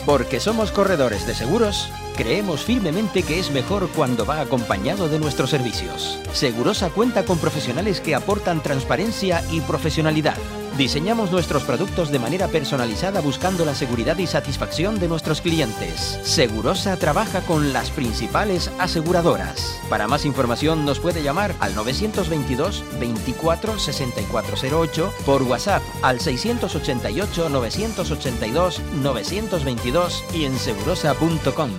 [0.06, 5.50] Porque somos corredores de seguros, creemos firmemente que es mejor cuando va acompañado de nuestros
[5.50, 6.22] servicios.
[6.32, 10.38] Segurosa cuenta con profesionales que aportan transparencia y profesionalidad
[10.80, 16.18] Diseñamos nuestros productos de manera personalizada buscando la seguridad y satisfacción de nuestros clientes.
[16.24, 19.78] Segurosa trabaja con las principales aseguradoras.
[19.90, 28.82] Para más información nos puede llamar al 922 24 6408 por WhatsApp al 688 982
[29.02, 31.72] 922 y en segurosa.com.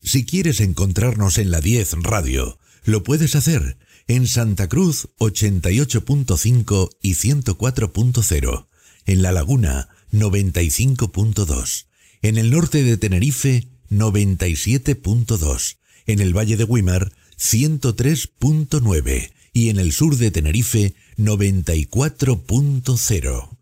[0.00, 3.76] Si quieres encontrarnos en la 10 Radio, lo puedes hacer
[4.08, 8.66] en Santa Cruz 88.5 y 104.0,
[9.06, 11.86] en La Laguna 95.2,
[12.22, 19.92] en el norte de Tenerife 97.2, en el Valle de Guimar 103.9 y en el
[19.92, 23.58] sur de Tenerife 94.0.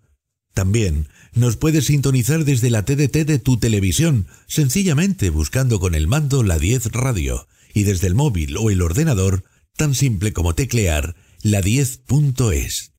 [0.53, 6.43] También nos puedes sintonizar desde la TDT de tu televisión, sencillamente buscando con el mando
[6.43, 9.45] la 10 radio y desde el móvil o el ordenador
[9.77, 12.93] tan simple como teclear la 10.es.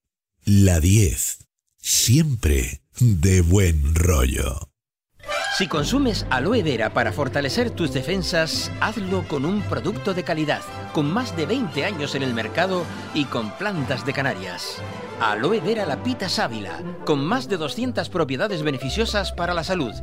[0.43, 1.39] La 10.
[1.77, 4.69] Siempre de buen rollo.
[5.57, 10.61] Si consumes aloe vera para fortalecer tus defensas, hazlo con un producto de calidad,
[10.93, 12.83] con más de 20 años en el mercado
[13.13, 14.81] y con plantas de Canarias.
[15.21, 19.93] Aloe vera lapita sábila, con más de 200 propiedades beneficiosas para la salud.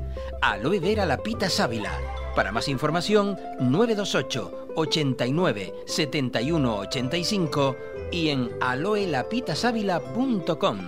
[0.41, 1.93] Aloe vera lapita sábila.
[2.35, 7.77] Para más información, 928 89 71 85
[8.11, 10.79] y en aloelapitasávila.com.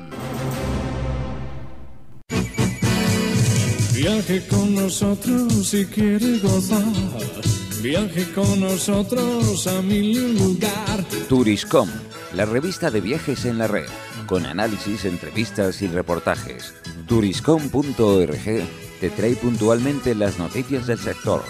[3.94, 6.82] Viaje con nosotros si quiere gozar.
[7.82, 11.04] Viaje con nosotros a mil lugar.
[11.28, 11.90] Turiscom,
[12.34, 13.88] la revista de viajes en la red,
[14.26, 16.74] con análisis, entrevistas y reportajes.
[17.06, 18.66] Turiscom.org
[19.04, 21.44] te trae puntualmente las noticias del sector.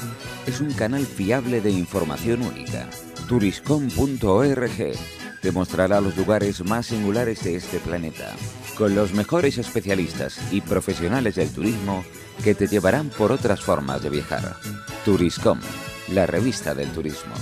[0.45, 2.90] Es un canal fiable de información única.
[3.29, 4.93] Turiscom.org
[5.40, 8.33] te mostrará los lugares más singulares de este planeta,
[8.77, 12.05] con los mejores especialistas y profesionales del turismo
[12.43, 14.57] que te llevarán por otras formas de viajar.
[15.05, 15.61] Turiscom,
[16.09, 17.35] la revista del turismo.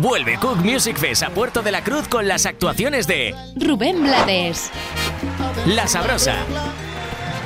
[0.00, 4.70] Vuelve Cook Music Fest a Puerto de la Cruz con las actuaciones de Rubén Blades,
[5.66, 6.36] La Sabrosa,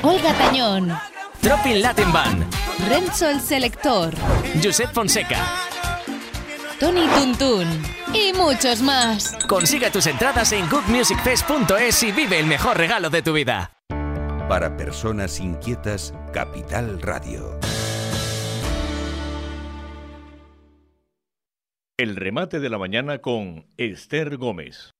[0.04, 0.92] Olga Tañón,
[1.40, 2.44] Tropin Latin Band,
[2.90, 4.12] Renzo el Selector,
[4.62, 5.38] Josep Fonseca.
[6.78, 7.66] Tony Tuntún
[8.12, 9.34] y muchos más.
[9.48, 13.78] Consigue tus entradas en cookmusicfest.es y vive el mejor regalo de tu vida.
[14.46, 17.58] Para personas inquietas, Capital Radio.
[21.96, 24.90] El remate de la mañana con Esther Gómez.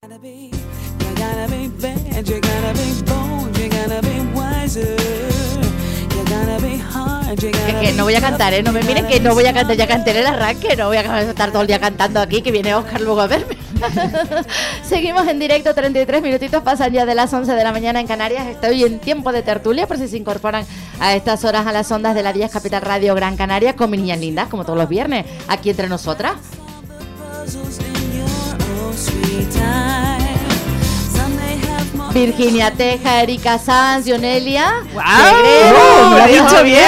[7.81, 8.62] Que no voy a cantar, ¿eh?
[8.62, 10.96] No me miren que no voy a cantar, ya canté en el arranque, no voy
[10.96, 13.59] a estar todo el día cantando aquí, que viene Oscar luego a verme.
[14.83, 18.46] Seguimos en directo, 33 minutitos pasan ya de las 11 de la mañana en Canarias.
[18.46, 20.64] Estoy en tiempo de tertulia, por si se incorporan
[21.00, 24.00] a estas horas a las ondas de la 10 Capital Radio Gran Canaria con mis
[24.00, 26.37] niñas lindas, como todos los viernes, aquí entre nosotras.
[32.14, 34.85] Virginia Teja, Erika Sanz, Dionelia.
[34.94, 35.03] ¡Wow!
[35.03, 36.85] ¡Me lo ha dicho bien!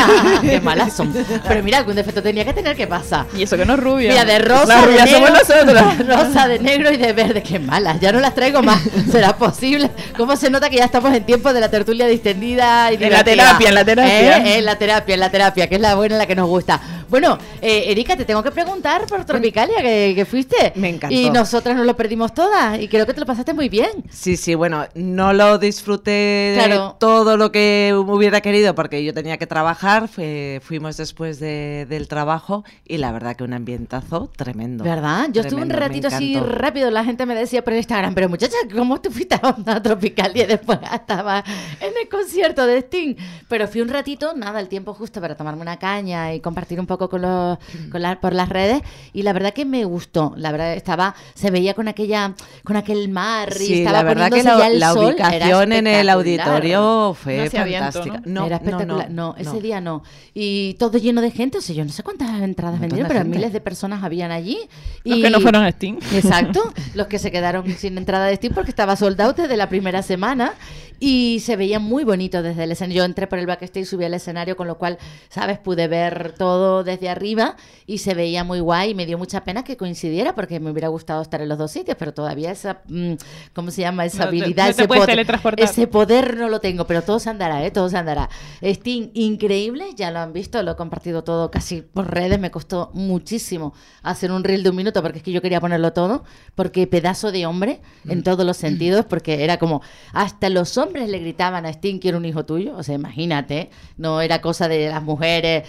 [0.40, 1.12] ¡Qué malas son!
[1.48, 3.26] Pero mira, algún defecto tenía que tener, ¿qué pasa?
[3.36, 4.10] Y eso que no es rubia.
[4.10, 6.06] Mira, de rosa, Las de rubias negro, somos nosotros.
[6.06, 7.42] rosa, de negro y de verde.
[7.42, 7.98] ¡Qué malas!
[7.98, 8.80] Ya no las traigo más.
[9.10, 9.90] ¿Será posible?
[10.16, 13.24] ¿Cómo se nota que ya estamos en tiempo de la tertulia distendida y En la
[13.24, 14.38] terapia, en la terapia.
[14.38, 14.58] ¿Eh?
[14.58, 16.80] En la terapia, en la terapia, que es la buena, la que nos gusta.
[17.08, 20.72] Bueno, eh, Erika, te tengo que preguntar por Tropicalia, que, que fuiste.
[20.76, 21.14] Me encantó.
[21.16, 22.78] Y nosotras nos lo perdimos todas.
[22.80, 23.88] Y creo que te lo pasaste muy bien.
[24.10, 26.88] Sí, sí, bueno, no lo disfruté Claro.
[26.88, 31.86] de todo lo que hubiera querido porque yo tenía que trabajar, fue- fuimos después de-
[31.88, 34.84] del trabajo y la verdad que un ambientazo tremendo.
[34.84, 35.28] ¿Verdad?
[35.32, 38.56] Yo estuve un Tremendo, ratito así rápido, la gente me decía por Instagram, pero muchacha,
[38.74, 40.32] ¿cómo te fuiste a Onda Tropical?
[40.38, 41.42] Y después estaba
[41.80, 43.14] en el concierto de Sting.
[43.48, 46.86] Pero fui un ratito, nada, el tiempo justo para tomarme una caña y compartir un
[46.86, 47.58] poco con los,
[47.90, 48.82] con la- por las redes.
[49.12, 50.32] Y la verdad que me gustó.
[50.36, 52.34] La verdad estaba, se veía con aquella,
[52.64, 55.14] con aquel mar y Sí, estaba la verdad que la, ya el la sol.
[55.18, 58.22] Era ubicación en el auditorio fue No viento, fantástica.
[58.24, 58.46] ¿no?
[58.46, 59.10] Era espectacular.
[59.10, 60.02] No, ese día no.
[60.34, 61.58] Y todo lleno de gente.
[61.58, 63.36] O sea, yo no sé cuántas entradas vendieron, pero gente.
[63.36, 64.58] miles de personas habían allí.
[65.04, 65.22] Los y...
[65.22, 65.98] que no fueron a Sting.
[66.12, 66.72] Exacto.
[66.94, 70.02] Los que se quedaron sin entrada de Steam porque estaba sold out desde la primera
[70.02, 70.54] semana.
[71.00, 72.98] Y se veía muy bonito desde el escenario.
[72.98, 75.58] Yo entré por el backstage, subí al escenario, con lo cual, ¿sabes?
[75.58, 77.56] Pude ver todo desde arriba
[77.86, 80.88] y se veía muy guay y me dio mucha pena que coincidiera porque me hubiera
[80.88, 83.12] gustado estar en los dos sitios, pero todavía esa, mm,
[83.54, 84.04] ¿cómo se llama?
[84.04, 85.26] Esa No habilidad, no ese, poder,
[85.58, 87.70] ese poder no lo tengo, pero todo se andará, ¿eh?
[87.70, 88.28] Todo se andará.
[88.60, 92.90] Sting, increíble, ya lo han visto, lo he compartido todo casi por redes, me costó
[92.94, 96.24] muchísimo hacer un reel de un minuto porque es que yo quería ponerlo todo,
[96.56, 99.80] porque pedazo de hombre en todos los sentidos, porque era como,
[100.12, 104.20] hasta los hombres le gritaban a Sting, quiero un hijo tuyo, o sea, imagínate, no
[104.20, 105.64] era cosa de las mujeres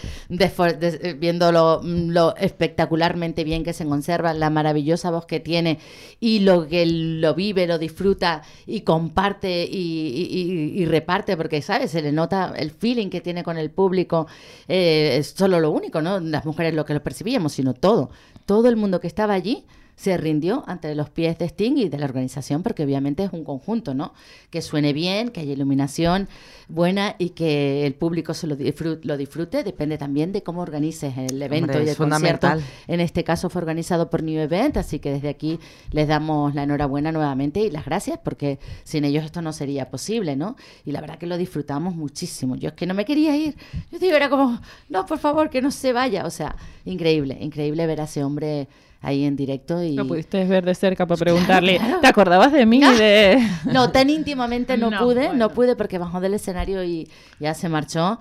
[0.80, 5.40] des- eh, viendo lo, mm, lo espectacularmente bien que se conserva, la maravillosa voz que
[5.40, 5.80] tiene
[6.20, 11.92] y lo que lo vive, lo disfruta y comparte y reparte, porque, ¿sabes?
[11.92, 14.28] Se le nota el feeling que tiene con el público,
[14.68, 16.20] eh, es solo lo único, ¿no?
[16.20, 18.10] Las mujeres lo que lo percibíamos, sino todo.
[18.46, 19.66] Todo el mundo que estaba allí
[20.00, 23.44] se rindió ante los pies de Sting y de la organización, porque obviamente es un
[23.44, 24.14] conjunto, ¿no?
[24.50, 26.30] Que suene bien, que haya iluminación
[26.70, 31.18] buena y que el público se lo, disfrute, lo disfrute, depende también de cómo organices
[31.18, 32.48] el evento Hombre, y el es concierto.
[32.48, 32.62] fundamental.
[32.88, 35.60] En este caso fue organizado por New Event, así que desde aquí
[35.92, 40.38] les damos la enhorabuena nuevamente y las gracias, porque sin ellos esto no sería posible,
[40.38, 40.56] ¿no?
[40.86, 42.56] Y la verdad que lo disfrutamos muchísimo.
[42.56, 43.58] Yo es que no me quería ir.
[43.92, 46.26] Yo digo, era como, no, por favor, que no se vaya.
[46.26, 48.70] O sea, increíble, increíble ver a ese hombre
[49.02, 52.00] ahí en directo y Lo pudiste ver de cerca para preguntarle, claro.
[52.02, 52.82] ¿te acordabas de mí?
[52.82, 53.38] De...
[53.66, 57.10] no, tan íntimamente no, No, pude, no pude porque bajó del escenario y
[57.40, 58.20] ya se marchó.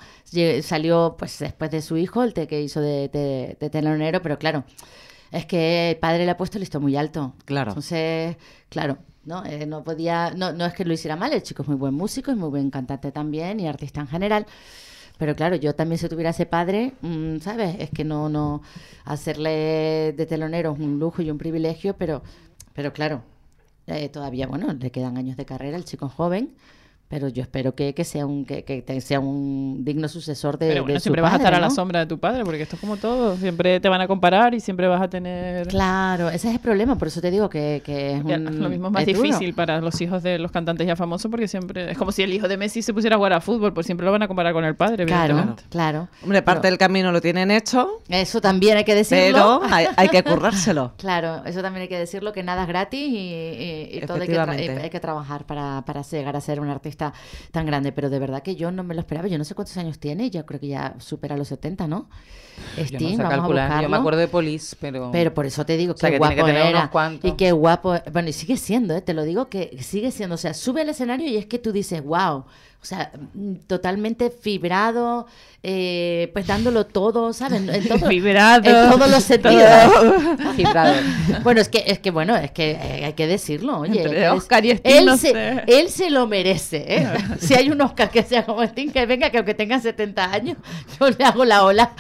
[0.63, 4.39] Salió pues después de su hijo, el te- que hizo de, de- de telonero, pero
[4.39, 4.65] claro,
[5.33, 7.35] es que el padre le ha puesto el listo muy alto.
[7.45, 7.71] Claro.
[7.73, 8.37] Entonces,
[8.69, 11.69] claro, no, Eh, no podía, no, no es que lo hiciera mal, el chico es
[11.69, 14.47] muy buen músico y muy buen cantante también y artista en general.
[15.19, 17.77] Pero claro, yo también si tuviera ese padre, mm, ¿sabes?
[17.81, 18.63] Es que no, no,
[19.05, 22.23] hacerle de telonero es un lujo y un privilegio, pero,
[22.73, 23.23] pero claro,
[23.87, 26.55] eh, todavía, bueno, le quedan años de carrera, el chico joven,
[27.09, 30.69] pero yo espero que, que sea un que, que te- sea un digno sucesor de,
[30.69, 31.75] Pero bueno, de su siempre vas a estar padre, a la ¿no?
[31.75, 33.37] sombra de tu padre, porque esto es como todo.
[33.39, 35.67] Siempre te van a comparar y siempre vas a tener...
[35.69, 38.61] Claro, ese es el problema, por eso te digo que, que es un...
[38.61, 39.23] Lo mismo es más es duro.
[39.23, 42.33] difícil para los hijos de los cantantes ya famosos porque siempre es como si el
[42.33, 44.53] hijo de Messi se pusiera a jugar a fútbol, pues siempre lo van a comparar
[44.53, 46.09] con el padre, Claro, claro.
[46.23, 48.03] Hombre, parte del camino lo tienen hecho.
[48.09, 49.61] Eso también hay que decirlo.
[49.63, 50.93] Pero hay, hay que currárselo.
[50.99, 54.29] Claro, eso también hay que decirlo, que nada es gratis y, y- y todo hay
[54.29, 54.39] que,
[54.83, 57.93] hay que trabajar para, para llegar a ser un artista tan grande.
[57.93, 59.29] Pero de verdad que yo no me lo esperaba.
[59.29, 62.09] Yo no sé cuántos años tiene, yo creo que ya supera los 70, ¿no?
[62.77, 63.83] Yo no Sting, sé vamos a.
[63.83, 65.11] Yo me acuerdo de Police, pero...
[65.13, 67.19] Pero por eso te digo O sea, qué que tiene que guapo era.
[67.23, 67.95] Y qué guapo.
[68.13, 69.01] Bueno, y sigue siendo, ¿eh?
[69.01, 70.35] te lo digo que sigue siendo.
[70.35, 72.45] O sea, sube al escenario y es que tú dices, wow.
[72.81, 75.27] O sea, mm, totalmente fibrado,
[75.65, 77.61] eh, pues dándolo todo, ¿sabes?
[77.69, 78.63] En todo- Fibrado.
[78.65, 79.65] En todos los sentidos.
[79.93, 80.53] Todo.
[80.55, 80.95] Fibrado.
[81.43, 84.03] Bueno, es que, es que bueno, es que eh, hay que decirlo, oye.
[84.03, 85.63] Entre Oscar y Sting, él, no se, sé.
[85.67, 87.09] él se lo merece, ¿eh?
[87.41, 90.57] si hay un Oscar que sea como Sting, que venga, que aunque tenga 70 años,
[91.01, 91.91] yo le hago la ola.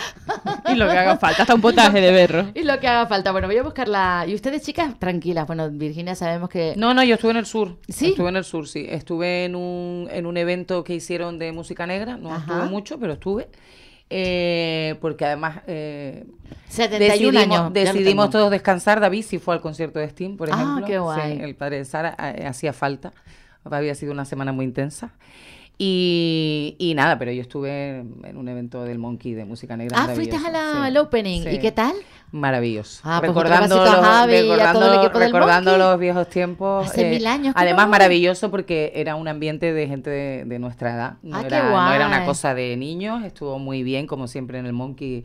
[0.70, 2.46] Y lo que haga falta, hasta un potaje de berro.
[2.54, 3.32] Y lo que haga falta.
[3.32, 4.24] Bueno, voy a buscarla.
[4.28, 5.46] Y ustedes, chicas, tranquilas.
[5.48, 6.74] Bueno, Virginia, sabemos que.
[6.76, 7.76] No, no, yo estuve en el sur.
[7.88, 8.10] ¿Sí?
[8.10, 8.86] Estuve en el sur, sí.
[8.88, 12.16] Estuve en un, en un evento que hicieron de música negra.
[12.16, 12.40] No Ajá.
[12.54, 13.48] estuve mucho, pero estuve.
[14.10, 16.24] Eh, porque además eh,
[16.68, 19.00] 71 decidimos, años, decidimos todos descansar.
[19.00, 20.86] David sí fue al concierto de Steam, por Ah, ejemplo.
[20.86, 21.36] qué guay.
[21.36, 23.12] Sí, el padre de Sara eh, hacía falta.
[23.64, 25.12] Había sido una semana muy intensa.
[25.80, 29.96] Y, y nada, pero yo estuve en un evento del Monkey de música negra.
[30.00, 31.42] Ah, fuiste a la, al opening.
[31.52, 31.94] ¿Y qué tal?
[32.30, 33.00] Maravilloso.
[33.04, 34.42] Ah, pues recordando los, Javi
[35.14, 36.86] recordando, los viejos tiempos.
[36.88, 40.44] eh, Hace mil años que Además, no maravilloso porque era un ambiente de gente de,
[40.44, 41.12] de nuestra edad.
[41.22, 43.24] No, Ah, qué era, no era una cosa de niños.
[43.24, 45.24] Estuvo muy bien, como siempre en el Monkey.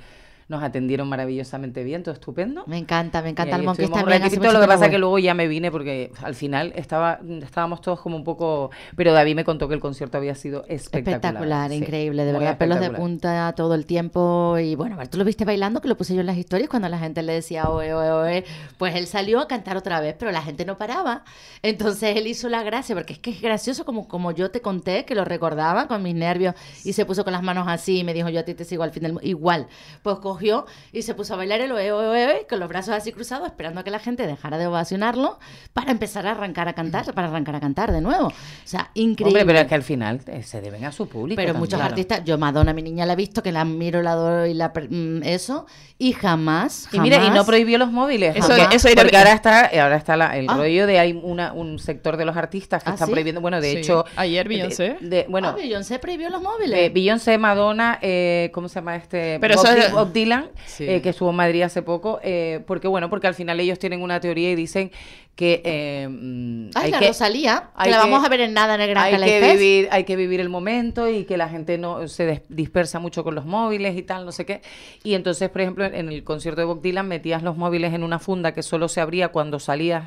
[0.54, 2.64] Nos atendieron maravillosamente bien, todo estupendo.
[2.68, 4.22] Me encanta, me Y encanta ahí el Monkey estuvimos un también.
[4.22, 7.20] hace ratito, lo que pasa es que luego ya me vine porque al final estaba,
[7.42, 8.70] estábamos todos como un poco...
[8.96, 11.16] Pero David me contó que el concierto había sido espectacular.
[11.16, 11.78] Espectacular, sí.
[11.78, 14.58] increíble, de Muy verdad, pelos de punta todo el tiempo.
[14.60, 17.00] Y bueno, tú lo viste bailando, que lo puse yo en las historias cuando la
[17.00, 18.44] gente le decía oe, oe, oe.
[18.78, 21.24] Pues él salió a cantar otra vez, pero la gente no paraba.
[21.64, 25.06] Entonces él hizo la gracia, porque es que es gracioso como, como yo te conté,
[25.06, 28.14] que lo recordaba con mis nervios, y se puso con las manos así y me
[28.14, 29.28] dijo, yo a ti te sigo al fin del mundo.
[29.28, 29.68] Igual,
[30.02, 30.43] pues cogió
[30.92, 33.80] y se puso a bailar el oe, oe, oe, con los brazos así cruzados, esperando
[33.82, 35.40] a que la gente dejara de ovacionarlo
[35.74, 38.28] para empezar a arrancar a cantar, para arrancar a cantar de nuevo.
[38.28, 39.42] O sea, increíble.
[39.42, 41.36] Hombre, pero es que al final eh, se deben a su público.
[41.38, 41.60] Pero también.
[41.62, 41.90] muchos Claro.
[41.92, 44.70] artistas, yo Madonna, mi niña la he visto, que la admiro, la adoro y la
[44.70, 45.66] mm, eso,
[45.98, 48.36] y jamás, Y mira, y no prohibió los móviles.
[48.36, 50.58] Eso- porque, eso era- porque ahora está, ahora está la- el Ah.
[50.58, 53.12] rollo de hay una, un sector de los artistas que ¿Ah, están sí?
[53.14, 53.42] prohibiendo.
[53.42, 53.78] Bueno, de Sí.
[53.78, 54.06] hecho.
[54.16, 54.98] Ayer Beyoncé.
[55.02, 56.78] de- bueno, Ah, Beyoncé prohibió los móviles.
[56.80, 59.38] eh, Beyoncé, Madonna, eh, ¿cómo se llama este?
[59.40, 60.86] Pero Bob, eso es- Bob Dylan, Sí.
[60.88, 64.02] eh, que estuvo en Madrid hace poco, eh, porque bueno, porque al final ellos tienen
[64.02, 64.92] una teoría y dicen
[65.36, 68.54] que eh, mm, Ay, hay la que Rosalía, que hay la vamos a ver en
[68.54, 71.50] nada en el Gran hay que vivir, hay que vivir el momento y que la
[71.50, 74.62] gente no se dispersa mucho con los móviles y tal, no sé qué.
[75.04, 78.20] Y entonces, por ejemplo, en el concierto de Bob Dylan metías los móviles en una
[78.20, 80.04] funda que solo se abría cuando salías,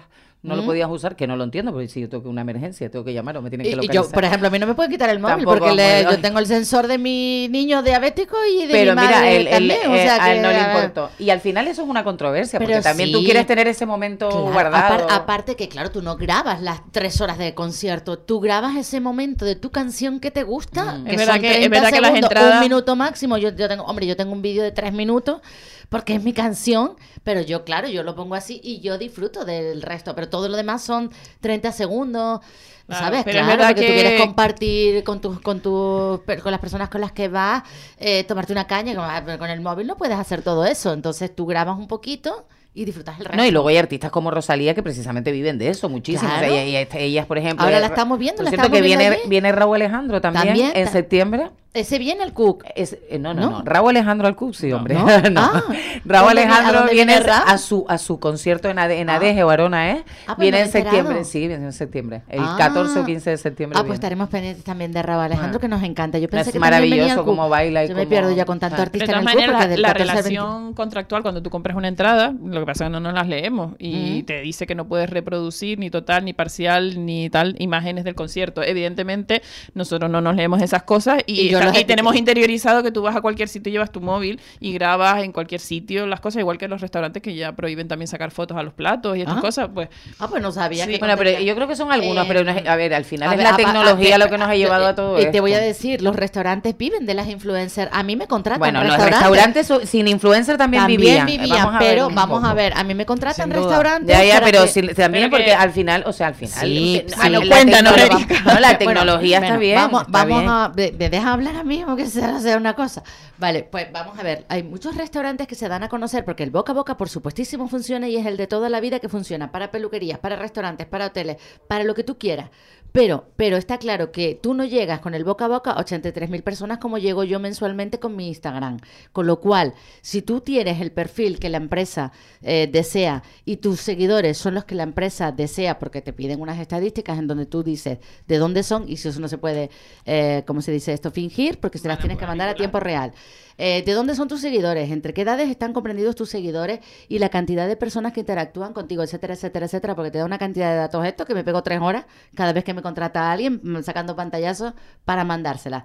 [0.46, 2.90] no lo podías usar, que no lo entiendo, porque si yo tengo que una emergencia,
[2.90, 4.04] tengo que llamar o me tienen que y localizar.
[4.04, 6.18] yo, por ejemplo, a mí no me pueden quitar el móvil Tampoco, porque le- yo
[6.20, 9.52] tengo el sensor de mi niño diabético y de pero mi mira, madre él, él-
[9.52, 9.90] también.
[9.90, 11.10] o eh, sea a él que, no le importó.
[11.18, 14.44] Y al final eso es una controversia, porque también tú quieres tener ese momento Claro,
[14.52, 15.06] guardado.
[15.08, 19.00] apar- aparte que, claro, tú no grabas las tres horas de concierto, tú grabas ese
[19.00, 21.92] momento de tu canción que te gusta, que Es verdad son que- es 30 verdad
[21.92, 23.36] que las entradas- un minuto máximo.
[23.38, 25.40] Yo, yo tengo, hombre, yo tengo un vídeo de tres minutos
[25.88, 29.82] porque es mi canción, pero yo, claro, yo lo pongo así y yo disfruto del
[29.82, 32.40] resto, pero todo lo demás son 30 segundos.
[32.86, 33.24] Claro, ¿Sabes?
[33.24, 36.60] pero es claro, verdad porque tú que- quieres compartir con tus, con tus, con las
[36.60, 37.64] personas con las que vas,
[37.98, 40.92] eh, tomarte una caña, como, ah, con el móvil no puedes hacer todo eso.
[40.92, 43.36] Entonces tú grabas un poquito y disfrutas el resto.
[43.36, 46.30] No, y luego hay artistas como Rosalía que precisamente viven de eso muchísimo.
[46.32, 47.64] O sea, ella- ellas, por ejemplo.
[47.64, 49.28] Ahora eh, la estamos viendo, por la cierto, estamos que viendo viene, allí.
[49.28, 51.50] viene Raúl Alejandro también, También, en ta- septiembre.
[51.74, 52.64] Ese viene el Cook.
[52.74, 53.50] Es, eh, no, no, ¿No?
[53.58, 54.94] no, Raúl Alejandro al Cook, sí, hombre.
[54.94, 55.04] ¿No?
[55.30, 55.40] No.
[55.42, 55.62] Ah.
[56.06, 59.16] Raúl ¿Dónde vi- a Alejandro viene a su a su concierto en, Ade, en Ah.
[59.16, 60.04] Adeje, Barona, ¿eh?
[60.26, 62.22] Ah, pues viene en septiembre, sí, viene en septiembre.
[62.30, 62.54] El Ah.
[62.56, 63.76] 14 o 15 de septiembre.
[63.78, 63.88] Ah, viene.
[63.88, 65.60] pues estaremos pendientes también de Raúl Alejandro, Ah.
[65.60, 66.18] que nos encanta.
[66.18, 68.82] Yo pensé Es que maravilloso cómo baila y Yo me pierdo ya con tanto Ah.
[68.82, 71.76] artista en el Cook, la, del la 14 al 20 relación contractual cuando tú compras
[71.76, 74.24] una entrada, lo que pasa es que no nos las leemos y Mm.
[74.26, 78.62] te dice que no puedes reproducir ni total, ni parcial, ni tal imágenes del concierto.
[78.62, 79.42] Evidentemente,
[79.74, 83.48] nosotros no nos leemos esas cosas y, yo tenemos interiorizado que tú vas a cualquier
[83.48, 86.80] sitio y llevas tu móvil y grabas en cualquier sitio las cosas, igual que los
[86.80, 89.40] restaurantes que ya prohíben también sacar fotos a los platos y estas Ah.
[89.40, 89.88] cosas, pues...
[90.18, 90.92] Ah, pues no sabía Sí.
[90.92, 93.04] que Bueno, pero yo creo que son algunos, Eh, pero no es- a ver, al
[93.04, 95.20] final es ver, la a- tecnología a- lo que nos ha llevado a todo Y
[95.20, 95.32] esto.
[95.32, 97.90] te voy a decir, los restaurantes viven de las influencers.
[97.92, 99.70] A mí me contratan Bueno, los restaurantes.
[99.84, 101.26] sin influencer también, También vivían.
[101.26, 102.46] vivían, Vamos a ver pero vamos poco.
[102.46, 104.08] a ver, a mí me contratan restaurantes.
[104.16, 106.58] Ya, ya, pero que- sí, también pero porque que- al final, o sea, al final.
[106.60, 107.14] Sí, sí.
[107.30, 108.26] no, La tecnología-.
[108.44, 109.76] No, la Bueno, tecnología está bueno, bien.
[109.76, 110.50] Vamos, está vamos bien.
[110.50, 110.72] a.
[110.74, 113.02] ¿Me me dejas hablar a mí o que sea, sea una cosa?
[113.38, 114.44] Vale, pues vamos a ver.
[114.48, 117.68] Hay muchos restaurantes que se dan a conocer porque el boca a boca, por supuestísimo,
[117.68, 121.06] funciona y es el de toda la vida que funciona para peluquerías, para restaurantes, para
[121.06, 121.36] hoteles,
[121.68, 122.50] para lo que tú quieras.
[122.96, 126.30] Pero, pero está claro que tú no llegas con el boca a boca a 83
[126.30, 128.78] mil personas como llego yo mensualmente con mi Instagram.
[129.12, 133.80] Con lo cual, si tú tienes el perfil que la empresa eh, desea y tus
[133.80, 137.62] seguidores son los que la empresa desea porque te piden unas estadísticas en donde tú
[137.62, 139.68] dices de dónde son y si eso no se puede,
[140.06, 141.10] eh, ¿cómo se dice esto?
[141.10, 143.12] Fingir porque se las tienes que mandar a tiempo real.
[143.58, 144.90] Eh, ¿De dónde son tus seguidores?
[144.90, 146.80] ¿Entre qué edades están comprendidos tus seguidores?
[147.08, 150.38] Y la cantidad de personas que interactúan contigo, etcétera, etcétera, etcétera, porque te da una
[150.38, 153.60] cantidad de datos esto que me pego tres horas cada vez que me contrata alguien
[153.62, 155.84] mm, sacando pantallazos para mandársela.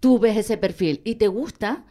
[0.00, 1.84] Tú ves ese perfil y te gusta,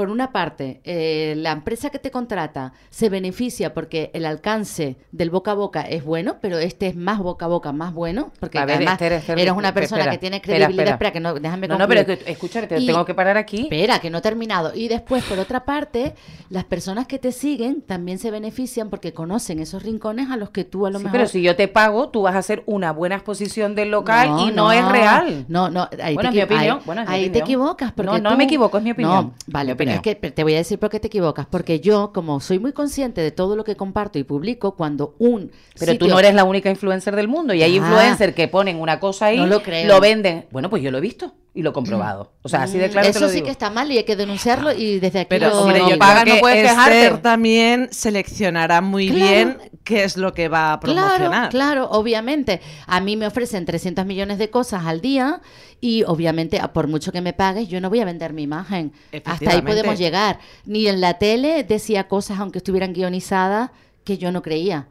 [0.00, 5.28] por una parte, eh, la empresa que te contrata se beneficia porque el alcance del
[5.28, 8.58] boca a boca es bueno, pero este es más boca a boca, más bueno, porque
[8.58, 10.88] A ver, además eres una persona espera, que tiene credibilidad.
[10.94, 11.12] espera.
[11.12, 12.22] Que no, déjame No, no, pero concluir.
[12.26, 13.64] es que, Y- tengo que parar aquí.
[13.64, 14.72] Espera, que no he terminado.
[14.74, 16.14] Y después, por otra parte,
[16.48, 20.64] las personas que te siguen también se benefician porque conocen esos rincones a los que
[20.64, 21.18] tú a lo Sí, mejor...
[21.18, 24.50] pero si yo te pago, tú vas a hacer una buena exposición del local y
[24.52, 25.44] no, es real.
[25.48, 27.44] No, no, ahí, Bueno, te, es mi opinión, ahí- bueno, es mi ahí te opinión.
[27.44, 27.92] equivocas.
[27.92, 29.10] Porque No, no tú- me equivoco, es mi opinión.
[29.26, 31.46] No, vale, Mi es que te voy a decir por qué te equivocas.
[31.46, 35.50] Porque yo, como soy muy consciente de todo lo que comparto y publico, cuando un
[35.78, 37.76] Pero tú no eres la única influencer del mundo y hay Ah.
[37.76, 40.00] influencers que ponen una cosa ahí, No lo creo.
[40.00, 40.46] venden.
[40.50, 42.32] Bueno, pues yo lo he visto y lo comprobado.
[42.42, 43.46] O sea, así de claro Eso te lo sí digo.
[43.46, 46.22] que está mal y hay que denunciarlo y desde aquí Pero lo hombre, yo pagas,
[46.22, 47.02] creo no puedes quejarte.
[47.04, 49.24] Esther también seleccionará muy Claro.
[49.26, 51.18] bien qué es lo que va a promocionar.
[51.18, 52.60] Claro, claro, obviamente.
[52.86, 55.40] A mí me ofrecen 300 millones de cosas al día
[55.80, 58.92] y obviamente, a por mucho que me pagues, yo no voy a vender mi imagen.
[59.24, 60.38] Hasta ahí podemos llegar.
[60.66, 63.70] Ni en la tele decía cosas, aunque estuvieran guionizadas,
[64.04, 64.86] que yo no creía.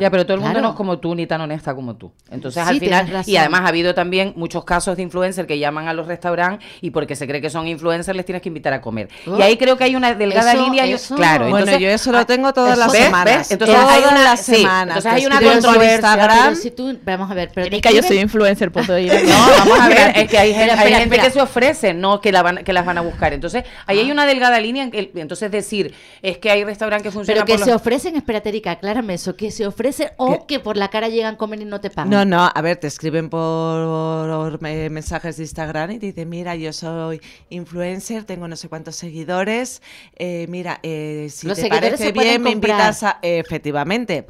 [0.00, 0.66] Ya, pero todo el mundo Claro.
[0.68, 2.12] no es como tú ni tan honesta como tú.
[2.30, 5.86] Entonces, Sí, al final, y además ha habido también muchos casos de influencers que llaman
[5.86, 8.80] a los restaurantes y porque se cree que son influencers les tienes que invitar a
[8.80, 9.08] comer.
[9.26, 9.38] Oh.
[9.38, 10.86] Y ahí creo que hay una delgada Eso- línea.
[10.86, 13.04] eso- Claro, Bueno, entonces- yo eso lo tengo todas las ¿Ves?
[13.04, 13.50] semanas.
[13.50, 14.96] Entonces todas hay una, las sí, semanas.
[14.96, 15.94] entonces hay una controversia.
[15.96, 16.38] Instagram.
[16.44, 19.12] Pero si tú, vamos a ver, pero Erika, yo soy influencer, puedo ir.
[19.12, 22.20] No, vamos a ver, es que hay, gente, Espera, hay gente que se ofrece, no
[22.22, 23.34] que, la van, que las van a buscar.
[23.34, 24.84] Entonces, ahí hay una delgada línea.
[24.84, 25.92] En que, entonces, decir,
[26.22, 29.14] es que hay restaurantes que funcionan Pero que por se los- ofrecen, espérate, Erika, aclárame
[29.14, 29.71] eso, que se ofrecen
[30.16, 32.10] o que por la cara llegan, comen y no te pagan.
[32.10, 36.72] No, no, a ver, te escriben por mensajes de Instagram y te dicen, mira, yo
[36.72, 39.82] soy influencer, tengo no sé cuántos seguidores,
[40.16, 43.18] eh, mira, eh, si Los te parece bien, me invitas a...
[43.22, 44.26] eh, efectivamente.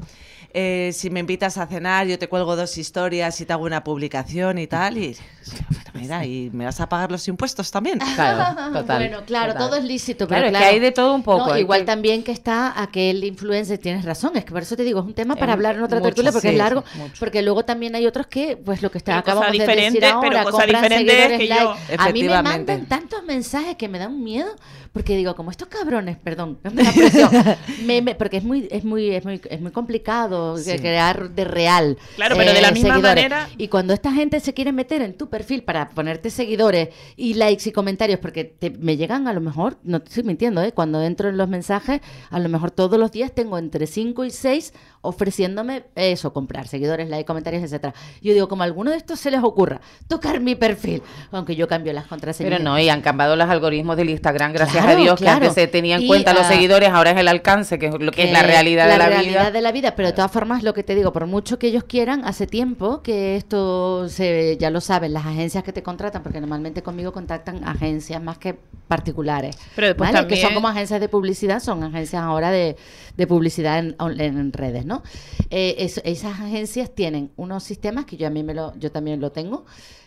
[0.55, 3.83] Eh, si me invitas a cenar, yo te cuelgo dos historias y te hago una
[3.83, 4.99] publicación y tal.
[4.99, 5.17] Y
[6.03, 7.99] Mira, y me vas a pagar los impuestos también.
[7.99, 8.99] Claro, total.
[8.99, 9.69] Bueno, claro, total.
[9.69, 11.87] todo es lícito, Claro, pero es que hay de todo un poco, No, igual que-
[11.87, 15.15] también que está aquel influencer, tienes razón, es que por eso te digo, es un
[15.15, 17.15] tema para Eh, hablar en otra mucho, tertulia porque sí, es largo, mucho.
[17.19, 20.05] porque luego también hay otros que, pues lo que está, Pero cosa acabamos de decir
[20.05, 21.65] ahora, pero cosa diferente es que like.
[21.65, 24.51] yo- A mí me mandan tantos mensajes que me da un miedo,
[24.93, 26.59] porque digo, como estos cabrones, perdón,
[27.85, 30.77] me- me- porque es muy, es muy, es muy, es muy complicado Sí.
[30.79, 31.97] crear de real.
[31.99, 33.25] eh, Claro, pero de la misma seguidores.
[33.25, 37.35] manera- Y cuando esta gente se quiere meter en tu perfil para ponerte seguidores y
[37.35, 40.73] likes y comentarios, porque te- me llegan a lo mejor, no te estoy mintiendo, ¿eh?
[40.73, 42.01] cuando entro en los mensajes,
[42.31, 44.73] a lo mejor todos los días tengo entre 5 y 6
[45.03, 47.92] ofreciéndome eso, comprar seguidores, likes, comentarios, etcétera.
[48.23, 51.69] Yo digo, como a alguno de estos se les ocurra tocar mi perfil, aunque yo
[51.69, 52.53] cambio las contraseñas.
[52.53, 55.40] Pero no, y han cambiado los algoritmos del Instagram, gracias Claro, a Dios, claro.
[55.40, 57.94] que antes se tenía en cuenta los ah, seguidores, ahora es el alcance, que es
[57.98, 59.50] lo que es la realidad de la realidad vida.
[59.50, 61.85] de la vida, pero de todas formas lo que te digo, por mucho que ellos
[61.85, 66.40] quieran, hace tiempo que esto se, ya lo saben, las agencias que te contratan, porque
[66.40, 68.57] normalmente conmigo contactan agencias más que
[68.88, 70.27] particulares, Pero después ¿vale?
[70.29, 72.77] que son también- como agencias de publicidad, son agencias ahora de,
[73.17, 75.03] de publicidad en, en redes, ¿no?
[75.51, 79.21] Eh, es- esas agencias tienen unos sistemas que yo a mí me lo, yo también
[79.21, 79.65] lo tengo,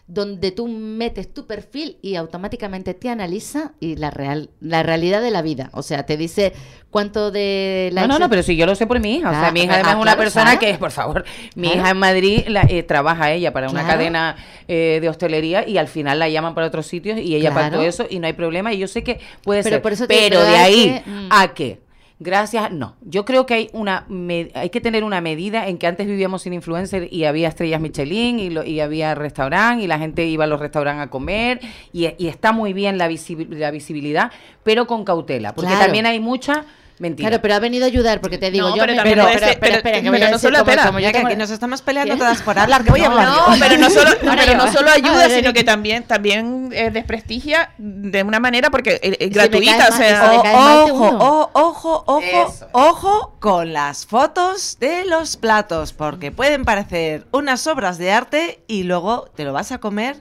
[0.07, 5.31] donde tú metes tu perfil y automáticamente te analiza y la real, la realidad de
[5.31, 6.53] la vida, o sea, te dice
[6.91, 9.29] cuánto de No, no, no, pero si yo lo sé por mi hija.
[9.29, 11.25] o sea, Ah, mi hija ah, además es una claro, persona que, por favor,
[11.55, 14.35] mi hija en Madrid la- eh, trabaja ella para una cadena
[14.67, 18.05] eh, de hostelería y al final la llaman para otros sitios y ella todo eso
[18.07, 18.73] y no hay problema.
[18.73, 19.81] Y yo sé que puede Pero ser.
[19.81, 21.27] por eso te- pero de ahí que, mm.
[21.31, 21.84] a que.
[22.19, 22.95] Gracias, no.
[23.01, 26.43] Yo creo que hay una me- hay que tener una medida en que antes vivíamos
[26.43, 30.45] sin influencer y había estrellas Michelin y, lo- y había restaurante y la gente iba
[30.45, 31.59] a los restaurantes a comer
[31.91, 34.31] y, y está muy bien la, visi- la visibilidad,
[34.63, 35.83] pero con cautela, porque Claro.
[35.85, 36.63] también hay mucha
[36.99, 37.29] mentira.
[37.29, 39.39] Claro, pero ha venido a ayudar porque te digo, No, yo pero me- pero, pero,
[39.39, 41.17] pero, pero- espera, que pero voy a no solo, como- espera, como yo Ya que
[41.25, 42.19] aquí nos estamos peleando ¿Qué?
[42.19, 43.27] todas por hablar, que voy a hablar.
[43.27, 44.57] No, pero no solo, no, pero yo.
[44.57, 49.17] no solo ayuda, ver, sino que también, también eh, desprestigia de una manera porque eh,
[49.19, 50.41] eh, me gratuita, caes o sea, si mal,
[50.85, 52.67] te ojo, o- ojo, ojo, Eso.
[52.71, 58.83] ojo con las fotos de los platos, porque pueden parecer unas obras de arte y
[58.83, 60.17] luego te lo vas a comer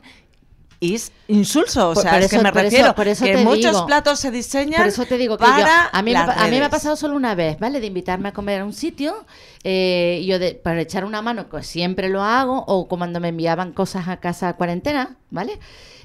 [0.92, 1.90] es insulso.
[1.90, 3.72] O Por- sea, por es que eso- me por eso- refiero por eso que muchos
[3.72, 3.86] digo.
[3.86, 6.42] platos se diseñan Por eso te digo que para yo, a, mí, me las pa-
[6.44, 7.80] a mí me ha pasado solo una vez, ¿vale?
[7.80, 9.24] De invitarme a comer a un sitio,
[9.62, 13.72] eh, yo de, para echar una mano, que siempre lo hago, o cuando me enviaban
[13.72, 15.58] cosas a casa a cuarentena, ¿vale?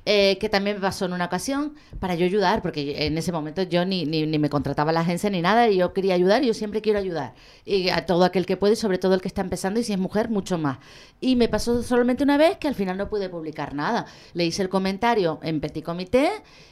[0.05, 3.61] Eh, que también me pasó en una ocasión para yo ayudar, porque en ese momento
[3.63, 6.47] yo ni, ni, ni me contrataba la agencia ni nada, y yo quería ayudar, y
[6.47, 7.33] yo siempre quiero ayudar.
[7.65, 9.93] Y a todo aquel que puede, y sobre todo el que está empezando, y si
[9.93, 10.79] es mujer, mucho más.
[11.21, 14.05] Y me pasó solamente una vez que al final no pude publicar nada.
[14.33, 16.29] Le hice el comentario en Petit Comité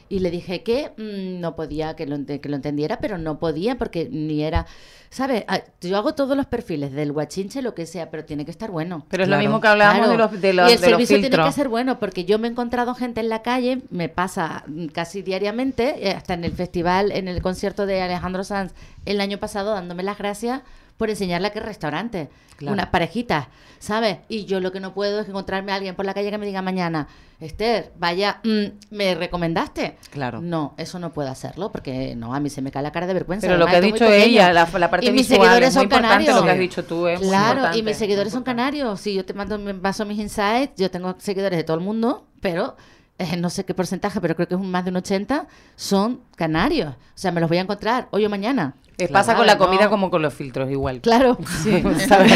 [0.08, 3.76] y le dije que mm, no podía que lo, que lo entendiera, pero no podía
[3.76, 4.66] porque ni era...
[5.10, 5.44] ¿Sabes?
[5.48, 8.70] Ah, Yo hago todos los perfiles del guachinche, lo que sea, pero tiene que estar
[8.70, 9.06] bueno.
[9.08, 11.16] Pero es lo mismo que hablábamos de los- de los- Y el de los servicio
[11.20, 14.64] tiene que ser bueno, porque yo me he encontrado gente en la calle, me pasa
[14.92, 18.72] casi diariamente, eh, hasta en el festival, en el concierto de Alejandro Sanz
[19.06, 20.60] el año pasado, dándome las gracias
[20.98, 22.28] por enseñarle a qué restaurante.
[22.58, 22.74] Claro.
[22.74, 23.46] Unas parejitas,
[23.78, 24.18] ¿sabes?
[24.28, 26.44] Y yo lo que no puedo es encontrarme a alguien por la calle que me
[26.46, 27.06] diga mañana,
[27.38, 29.96] Esther, vaya, mm, ¿me recomendaste?
[30.10, 30.40] Claro.
[30.42, 33.14] No, eso no puedo hacerlo porque no, a mí se me cae la cara de
[33.14, 33.46] vergüenza.
[33.46, 35.82] Pero lo que ha dicho ella, la, la parte y mis visual, seguidores es muy
[35.82, 36.36] son importante canarios.
[36.36, 39.00] lo que has dicho tú, es muy Claro, y mis seguidores son canarios.
[39.00, 42.26] Si yo te mando, me paso mis insights, yo tengo seguidores de todo el mundo,
[42.40, 42.76] pero
[43.18, 45.46] eh, no sé qué porcentaje, pero creo que es un más de un 80,
[45.76, 46.94] son canarios.
[46.94, 48.74] O sea, me los voy a encontrar hoy o mañana.
[49.00, 49.90] Eh, pasa con la Claro, comida no.
[49.90, 51.00] como con los filtros igual.
[51.00, 51.38] Claro.
[51.62, 52.30] Sí, ¿sabes?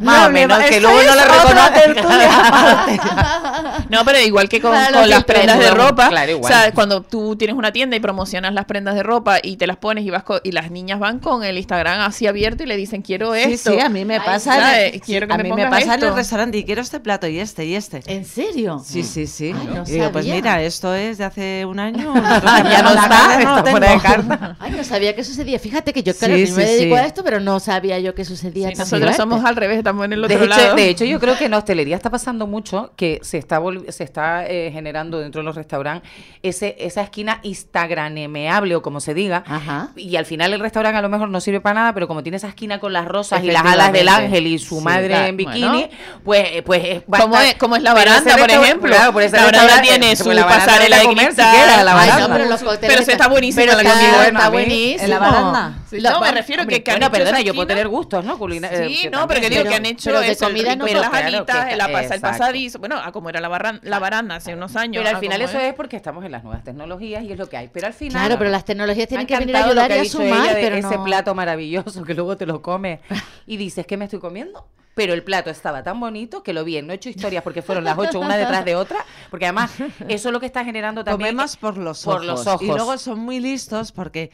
[0.00, 1.14] Más No, o menos, que esto luego no
[1.54, 2.30] la tertulia
[3.88, 6.52] No, pero igual que con, las prendas de ropa, claro, igual.
[6.52, 9.66] o sea, cuando tú tienes una tienda y promocionas las prendas de ropa y te
[9.66, 12.76] las pones y vas y las niñas van con el Instagram así abierto y le
[12.76, 13.72] dicen quiero esto.
[13.72, 14.56] sí, a mí me pasa.
[14.56, 14.94] en ¿sabes?
[14.94, 16.14] el- Quiero que a me mí me pasa en el esto.
[16.16, 18.02] restaurante y quiero este plato y este y este.
[18.06, 18.82] ¿En serio?
[18.84, 19.54] Sí, sí, sí.
[19.58, 22.12] Ay, no y digo, pues mira, esto es de hace un año.
[22.14, 24.56] Ya no está, está fuera de carta.
[24.60, 25.58] Ay, no sabía que sucedía.
[25.58, 27.00] Fíjate que yo, Sí, claro, que sí, me dedico sí.
[27.00, 29.16] a esto, pero no sabía yo que sucedía Sí, tan nosotros fuerte.
[29.16, 30.74] somos al revés, estamos en el otro De hecho, lado.
[30.76, 34.04] de hecho, yo creo que en la hostelería está pasando mucho que se está se
[34.04, 36.08] está eh, generando dentro de los restaurantes
[36.42, 39.44] ese esa esquina instagrameable o como se diga.
[39.46, 39.90] Ajá.
[39.96, 42.36] Y al final el restaurante a lo mejor no sirve para nada, pero como tiene
[42.36, 45.26] esa esquina con las rosas y las alas del ángel y su Sí, madre claro.
[45.26, 45.88] en bikini, Bueno.
[46.24, 48.90] pues eh, pues eh, ¿Cómo estar- es, cómo es la pero ese baranda, por ejemplo?
[48.96, 51.52] Claro, por ese la baranda tiene pues su la baranda pasarela de comer cristal.
[51.54, 52.28] siquiera, la Ay, baranda.
[52.28, 54.26] no, pero los Pero se está buenísimo Pero la está- comida.
[54.26, 55.04] está buenísimo.
[55.04, 55.67] en la baranda.
[55.90, 58.38] Sí, no, me refiero hombre, que, bueno, perdona, yo puedo tener gustos, ¿no?
[58.38, 60.46] Culina- eh, Sí, que no, pero que digo pero- que han hecho pero de eso,
[60.46, 64.36] comida el no las alitas, el, pasadizo, bueno, a como era la, barran- la baranda
[64.36, 65.02] hace unos años.
[65.04, 67.56] Pero al final eso es porque estamos en las nuevas tecnologías y es lo que
[67.56, 67.68] hay.
[67.68, 68.22] Pero al final.
[68.22, 71.34] Claro, pero las tecnologías tienen que venir a ayudar y a sumar, pero ese plato
[71.34, 73.00] maravilloso que luego te lo comes
[73.46, 74.66] y dices, ¿qué me estoy comiendo?
[74.94, 77.84] Pero el plato estaba tan bonito que lo vi, no he hecho historias porque fueron
[77.84, 78.98] las ocho una detrás de otra,
[79.30, 79.70] Porque además,
[80.08, 81.30] eso es lo que está generando también.
[81.36, 82.16] Comemos por los ojos.
[82.16, 82.62] Por los ojos.
[82.62, 84.32] Y luego son muy listos porque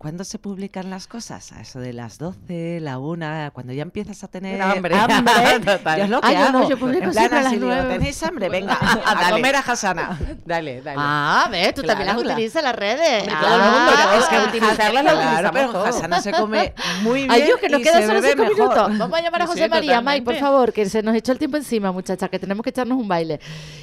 [0.00, 1.52] ¿Cuándo se publican las cosas?
[1.52, 4.96] A eso de las 12, la 1, cuando ya empiezas a tener Hambre.
[4.96, 5.60] hambre.
[5.66, 5.98] Total.
[5.98, 6.70] yo es lo que Ah, yo no, hago.
[6.70, 7.68] yo publico En plan siempre a las digo.
[7.68, 8.48] ¿Tenéis hambre?
[8.48, 10.18] Venga, a, a comer a Hasana.
[10.46, 10.96] Dale, dale.
[10.98, 12.34] Ah, ves, tú también las Claro, claro.
[12.38, 13.22] utilizas las redes.
[13.24, 14.12] Hombre, Ah, todo el mundo, ¿no?
[14.14, 15.88] es que utilizarlas las Claro, pero en todos.
[15.88, 16.72] Hasana se come
[17.02, 18.56] muy bien Ay, Dios, que nos y quedan solo cinco mejor.
[18.56, 18.98] minutos.
[18.98, 21.38] Vamos a llamar a Sí, José María, May, por favor, que se nos echó el
[21.38, 23.38] tiempo encima, muchacha, que tenemos que echarnos un baile.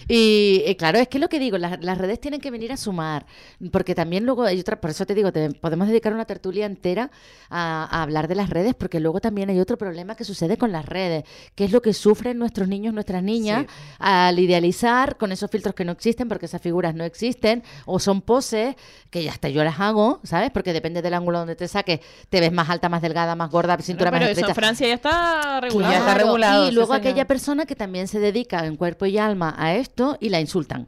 [0.07, 2.77] Y, eh, claro, es que lo que digo, las, las redes tienen que venir a
[2.77, 3.27] sumar,
[3.71, 7.11] porque también luego hay otra, por eso te digo, te- podemos dedicar una tertulia entera
[7.49, 10.71] a, a hablar de las redes, porque luego también hay otro problema que sucede con
[10.71, 11.23] las redes,
[11.55, 13.65] que es lo que sufren nuestros niños, nuestras niñas,
[13.99, 18.21] al idealizar con esos filtros que no existen, porque esas figuras no existen, o son
[18.21, 18.75] poses,
[19.09, 20.51] que ya hasta yo las hago, ¿sabes?
[20.51, 21.99] Porque depende del ángulo donde te saques,
[22.29, 24.55] te ves más alta, más delgada, más gorda, cintura pero más eso en estrecha.
[24.55, 25.91] Francia ya está regulado.
[25.93, 29.55] Ya está regulado, Y luego aquella persona que también se dedica en cuerpo y alma
[29.57, 30.87] a esto y la insultan.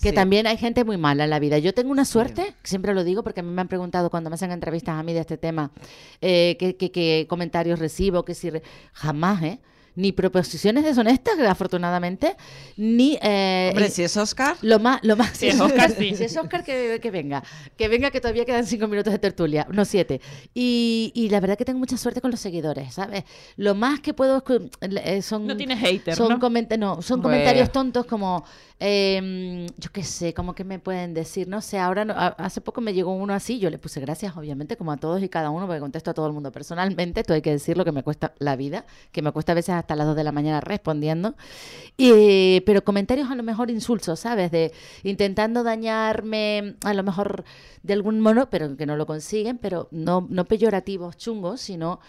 [0.00, 0.14] Que Sí.
[0.14, 1.58] también hay gente muy mala en la vida.
[1.58, 4.34] Yo tengo una suerte, siempre lo digo porque a mí me han preguntado cuando me
[4.34, 5.70] hacen entrevistas a mí de este tema,
[6.20, 8.50] eh, qué comentarios recibo, que si...
[8.50, 8.62] re-
[8.92, 9.58] Jamás, ¿eh?
[9.94, 12.34] Ni proposiciones deshonestas, afortunadamente,
[12.76, 13.18] ni...
[13.20, 16.16] eh, Hombre, si es Oscar, lo más, lo más, Si es Óscar, sí.
[16.16, 17.42] Si es Óscar, que, que venga.
[17.76, 20.20] Que venga, que todavía quedan cinco minutos de tertulia, no siete.
[20.54, 23.24] Y, y la verdad que tengo mucha suerte con los seguidores, ¿sabes?
[23.56, 24.42] Lo más que puedo
[24.80, 25.46] eh, son.
[25.46, 26.38] No tienes haters, son ¿no?
[26.38, 27.36] comenta- no, son Bueno.
[27.36, 28.44] comentarios tontos como.
[28.80, 32.80] eh, yo qué sé, como que me pueden decir, no sé, ahora no- hace poco
[32.80, 35.66] me llegó uno así, yo le puse gracias, obviamente, como a todos y cada uno,
[35.66, 38.56] porque contesto a todo el mundo personalmente, esto hay que decirlo, que me cuesta la
[38.56, 41.36] vida, que me cuesta a veces hasta las 2 de la mañana respondiendo,
[41.96, 44.50] y, pero comentarios a lo mejor insulsos, ¿sabes?
[44.50, 44.72] De
[45.02, 47.44] intentando dañarme, a lo mejor
[47.82, 52.00] de algún modo, pero que no lo consiguen, pero no, no peyorativos chungos, sino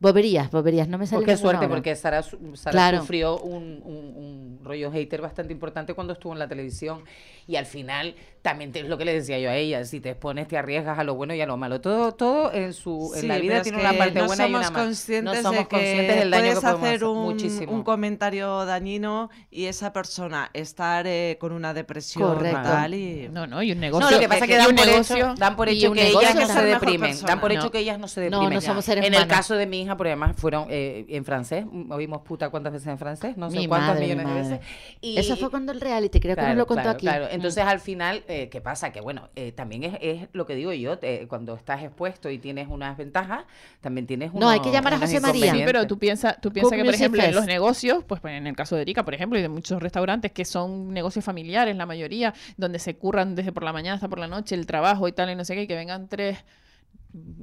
[0.00, 1.68] boberías, boberías, no me sale Pues qué suerte, ahora.
[1.76, 2.98] porque Sara, Sara Claro.
[3.00, 7.02] sufrió un, un- un rollo hater bastante importante cuando estuvo en la televisión.
[7.46, 10.46] Y al final, también es lo que le decía yo a ella, si te expones,
[10.48, 11.80] te arriesgas a lo bueno y a lo malo.
[11.80, 14.48] Todo, todo en su en Sí, la pero vida tiene que una parte no buena
[14.48, 17.22] y una conscientes no somos de que conscientes del daño que puedes podemos hacer un,
[17.24, 17.72] Muchísimo.
[17.72, 22.60] un comentario dañino y esa persona estar eh, con una depresión Correcto.
[22.62, 24.04] tal y No, no, y un negocio.
[24.06, 26.34] No, lo que pasa es que y dan por, hecho, dan por hecho que ellas
[26.34, 27.16] no se deprimen.
[27.22, 27.70] Dan por hecho No.
[27.70, 28.54] que ellas no se No, deprimen.
[28.56, 31.64] no somos seres en el caso de mi hija, por además fueron eh, en francés,
[31.90, 34.60] oímos puta cuántas veces en francés, no sé Mi cuántas madre, millones de veces.
[35.00, 37.06] Y, Eso fue cuando el reality, creo que nos lo contó claro, aquí.
[37.06, 37.24] claro.
[37.26, 37.34] Mm.
[37.34, 38.92] Entonces, al final, eh, ¿qué pasa?
[38.92, 42.38] Que bueno, eh, también es, es lo que digo yo, eh, cuando estás expuesto y
[42.38, 43.44] tienes unas ventajas,
[43.80, 45.52] también tienes No, hay que unos- llamar a unos José María.
[45.52, 48.56] Sí, pero tú piensas tú piensa que, por ejemplo, en los negocios, pues en el
[48.56, 52.34] caso de Erika, por ejemplo, y de muchos restaurantes que son negocios familiares, la mayoría,
[52.56, 55.30] donde se curran desde por la mañana hasta por la noche el trabajo y tal,
[55.30, 56.38] y no sé qué, y que vengan tres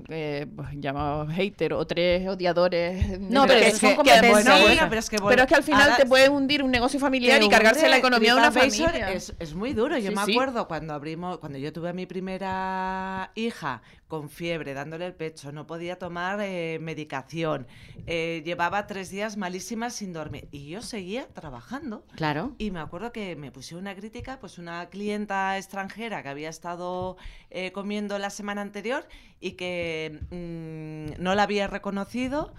[0.09, 3.19] eh, pues, llamados hater o tres odiadores.
[3.19, 4.31] No, pero que, eso son que- competencias.
[4.45, 6.63] bueno, Sí, bueno, pero es que, pero es que al final ahora- te puede hundir
[6.63, 9.11] un negocio familiar y cargarse la economía de una familia.
[9.11, 9.97] Es, es muy duro.
[9.97, 10.31] Yo Sí, me sí.
[10.33, 15.51] acuerdo cuando abrimos, cuando yo tuve a mi primera hija con fiebre, dándole el pecho,
[15.51, 17.67] no podía tomar eh, medicación,
[18.05, 22.05] eh, llevaba tres días malísimas sin dormir y yo seguía trabajando.
[22.15, 22.53] Claro.
[22.57, 27.17] Y me acuerdo que me pusieron una crítica, pues una clienta extranjera que había estado
[27.49, 29.07] eh, comiendo la semana anterior
[29.39, 32.53] y que mm, no la había reconocido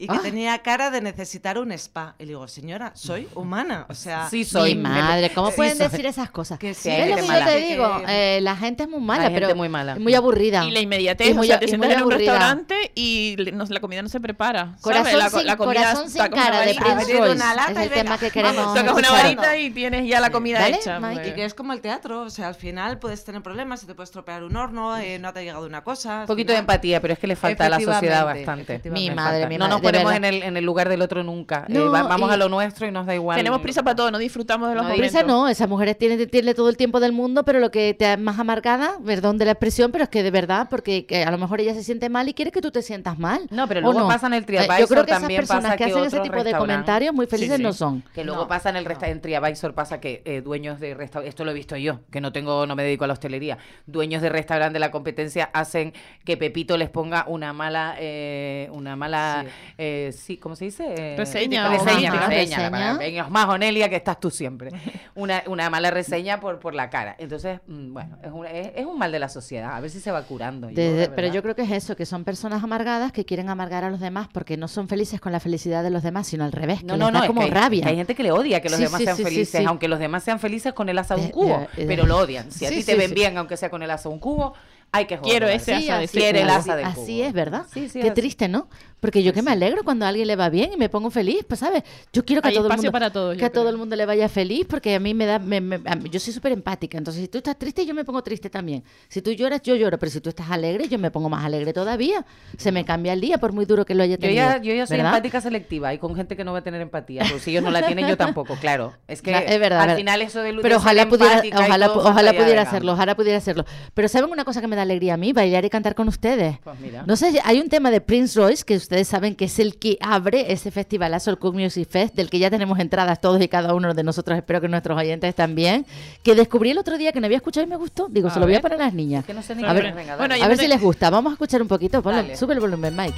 [0.00, 0.20] y que Ah.
[0.22, 2.14] tenía cara de necesitar un spa.
[2.18, 3.84] Y le digo, señora, soy humana.
[3.88, 4.74] O sea, Sí soy.
[4.76, 5.88] Mi madre, ¿cómo Sí, pueden soy.
[5.88, 6.58] decir esas cosas?
[6.58, 8.02] Que sí, ¿Ves hay lo que yo te digo?
[8.06, 9.96] que- Eh, la gente es muy mala, Hay gente pero muy mala.
[9.96, 10.64] muy aburrida.
[10.64, 12.32] Y la inmediatez, Y o muy sea, te y sientas muy en un aburrida.
[12.32, 14.76] restaurante y no- la comida no se prepara.
[14.78, 14.80] ¿sabes?
[14.82, 16.74] Corazón, La, co- sin, la comida corazón está sin cara de.
[16.74, 17.32] Prince Royce.
[17.34, 20.06] una lata es y el venga, tema que vamos, queremos Tocas una varita y tienes
[20.08, 21.00] ya la comida ¿Vale, hecha.
[21.00, 21.28] Mike?
[21.28, 23.94] Y que es como el teatro, o sea, al final puedes tener problemas, se te
[23.94, 26.20] puede estropear un horno, eh, no te ha llegado una cosa.
[26.20, 28.80] Un poquito de empatía, pero es que le falta a la sociedad bastante.
[28.90, 31.64] Mi madre, mi madre, ponemos en el, en el lugar del otro nunca.
[31.68, 33.36] Eh, No, va- vamos a lo nuestro y nos da igual.
[33.36, 35.10] Tenemos prisa para todo, no disfrutamos de los No, momentos.
[35.12, 38.06] Prisa no, esas mujeres tienen, tienen todo el tiempo del mundo, pero lo que te
[38.06, 41.30] ha más amargada, perdón de la expresión, pero es que de verdad, porque que a
[41.30, 43.46] lo mejor ella se siente mal y quiere que tú te sientas mal.
[43.50, 44.08] No, pero ¿o luego no?
[44.08, 46.04] pasa en el Eh, TripAdvisor Yo creo que esas también personas pasa que que hacen
[46.04, 47.62] ese tipo de comentarios muy felices sí.
[47.62, 48.02] no son.
[48.14, 51.30] Que luego No, pasa en el resta en TripAdvisor pasa que eh, dueños de restaurantes,
[51.30, 54.22] esto lo he visto yo, que no tengo, no me dedico a la hostelería, dueños
[54.22, 55.92] de restaurante de la competencia hacen
[56.24, 59.50] que Pepito les ponga una mala, eh, una mala, Sí.
[59.80, 60.84] Eh, sí, ¿cómo se dice?
[60.92, 62.68] Eh, Reseña reseña, reseña,
[62.98, 63.28] Reseña.
[63.28, 64.70] más Onelia que estás tú siempre.
[65.14, 67.14] Una, una mala reseña por, por la cara.
[67.18, 69.76] Entonces, mm, bueno, es un, es, es un mal de la sociedad.
[69.76, 70.66] A ver si se va curando.
[70.66, 73.90] Desde- pero yo creo que es eso, que son personas amargadas que quieren amargar a
[73.90, 76.80] los demás porque no son felices con la felicidad de los demás, sino al revés,
[76.80, 77.82] que No, les no, da no, es como que hay, rabia.
[77.84, 79.64] que hay gente que le odia que los Sí, demás sí, sean sí, felices, sí.
[79.66, 82.16] aunque los demás sean felices con el asa de un cubo, de- de- pero lo
[82.18, 82.50] odian.
[82.50, 83.14] Si a Sí, ti te ven sí.
[83.14, 84.54] bien, aunque sea con el asa de un cubo,
[84.92, 85.48] hay que Quiero joderlo.
[85.48, 87.24] ese Sí, asa de así, Quiere el así- asa de así cubo.
[87.24, 87.66] es, ¿verdad?
[87.72, 88.14] Sí, sí, Qué así.
[88.20, 88.68] triste, ¿no?
[89.00, 91.44] Porque yo que me alegro cuando a alguien le va bien y me pongo feliz,
[91.46, 91.84] pues, ¿sabes?
[92.12, 93.76] Yo quiero que Hay a todo el mundo, para todos, yo que a todo el
[93.76, 96.50] mundo le vaya feliz porque a mí me da, me- me- mí- yo soy súper
[96.50, 98.82] empática, entonces si tú estás triste yo me pongo triste también.
[99.08, 101.72] Si tú lloras yo lloro, pero si tú estás alegre yo me pongo más alegre
[101.72, 102.26] todavía.
[102.56, 104.36] Se me cambia el día por muy duro que lo haya Yo tenido.
[104.42, 105.12] ya, yo ya soy ¿verdad?
[105.12, 107.22] empática selectiva y con gente que no va a tener empatía.
[107.30, 108.94] Pues si ellos no la tienen, yo tampoco, claro.
[109.06, 109.96] Es que Cla- es verdad, al verdad.
[109.96, 113.64] final eso de, pero ojalá pudiera, ojalá, ojalá pudiera hacerlo, ojalá pudiera hacerlo.
[113.94, 116.58] Pero saben una cosa que me da alegría a mí, bailar y cantar con ustedes.
[116.64, 117.04] Pues mira.
[117.06, 119.98] No sé, hay un tema de Prince Royce que ustedes saben que es el que
[120.00, 123.74] abre ese festivalazo, el Cook Music Fest, del que ya tenemos entradas todos y cada
[123.74, 125.86] uno de nosotros, espero que nuestros oyentes también,
[126.22, 128.08] que descubrí el otro día que no había escuchado y me gustó.
[128.08, 128.62] Digo, A se lo voy a ver.
[128.62, 129.24] poner a las niñas.
[129.24, 131.10] que no sé ni a ver, es, venga, Bueno, a ver te- si les gusta.
[131.10, 132.02] Vamos a escuchar un poquito.
[132.02, 133.14] Ponlo, sube el volumen, Mike.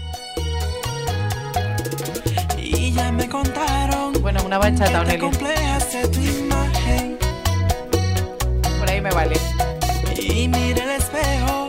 [2.58, 7.18] Y ya me contaron Bueno, una bachata, imagen.
[8.78, 9.36] Por ahí me vale.
[10.20, 11.59] Y mira el espejo,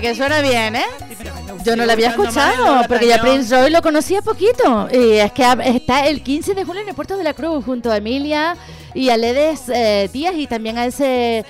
[0.00, 0.84] Que suena bien, ¿eh?
[1.64, 3.20] Yo no lo había escuchado, porque ya.
[3.20, 4.88] Prince Roy lo conocía poquito.
[4.92, 7.90] Y es que está el 15 de julio en el Puerto de la Cruz, junto
[7.90, 8.56] a Emilia
[8.94, 11.44] y a Ledes eh, Díaz, y también a ese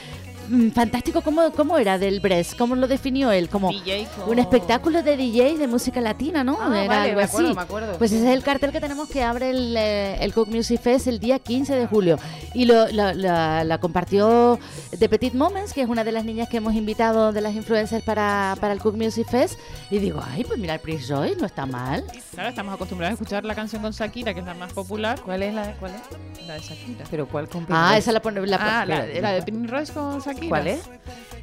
[0.75, 1.99] fantástico, ¿cómo, ¿cómo era?
[1.99, 3.49] Del Brest, ¿cómo lo definió él?
[3.49, 6.59] Como DJ con- un espectáculo de DJ de música latina, ¿no?
[6.61, 7.57] Ah, era vale, algo me acuerdo, así.
[7.57, 10.49] me acuerdo, Pues ese es el cartel que tenemos que abre el, eh, el Cook
[10.49, 12.19] Music Fest el día 15 de julio.
[12.55, 14.59] Y lo, la, la- la compartió
[14.99, 18.03] The Petit Moments, que es una de las niñas que hemos invitado de las influencers
[18.05, 19.59] para, para el Cook Music Fest.
[19.91, 22.05] Y digo, ay, pues mira, el Prince Roy no está mal.
[22.33, 25.21] Claro, estamos acostumbrados a escuchar la canción con Shakira, que es la más popular.
[25.25, 26.47] ¿Cuál es la cuál es?
[26.47, 27.05] La de Shakira.
[27.11, 28.47] Pero cuál con Ah, esa la pone.
[28.47, 30.38] La, Ah, la, la de Prince Royce con Shakira.
[30.49, 30.81] ¿Cuál es?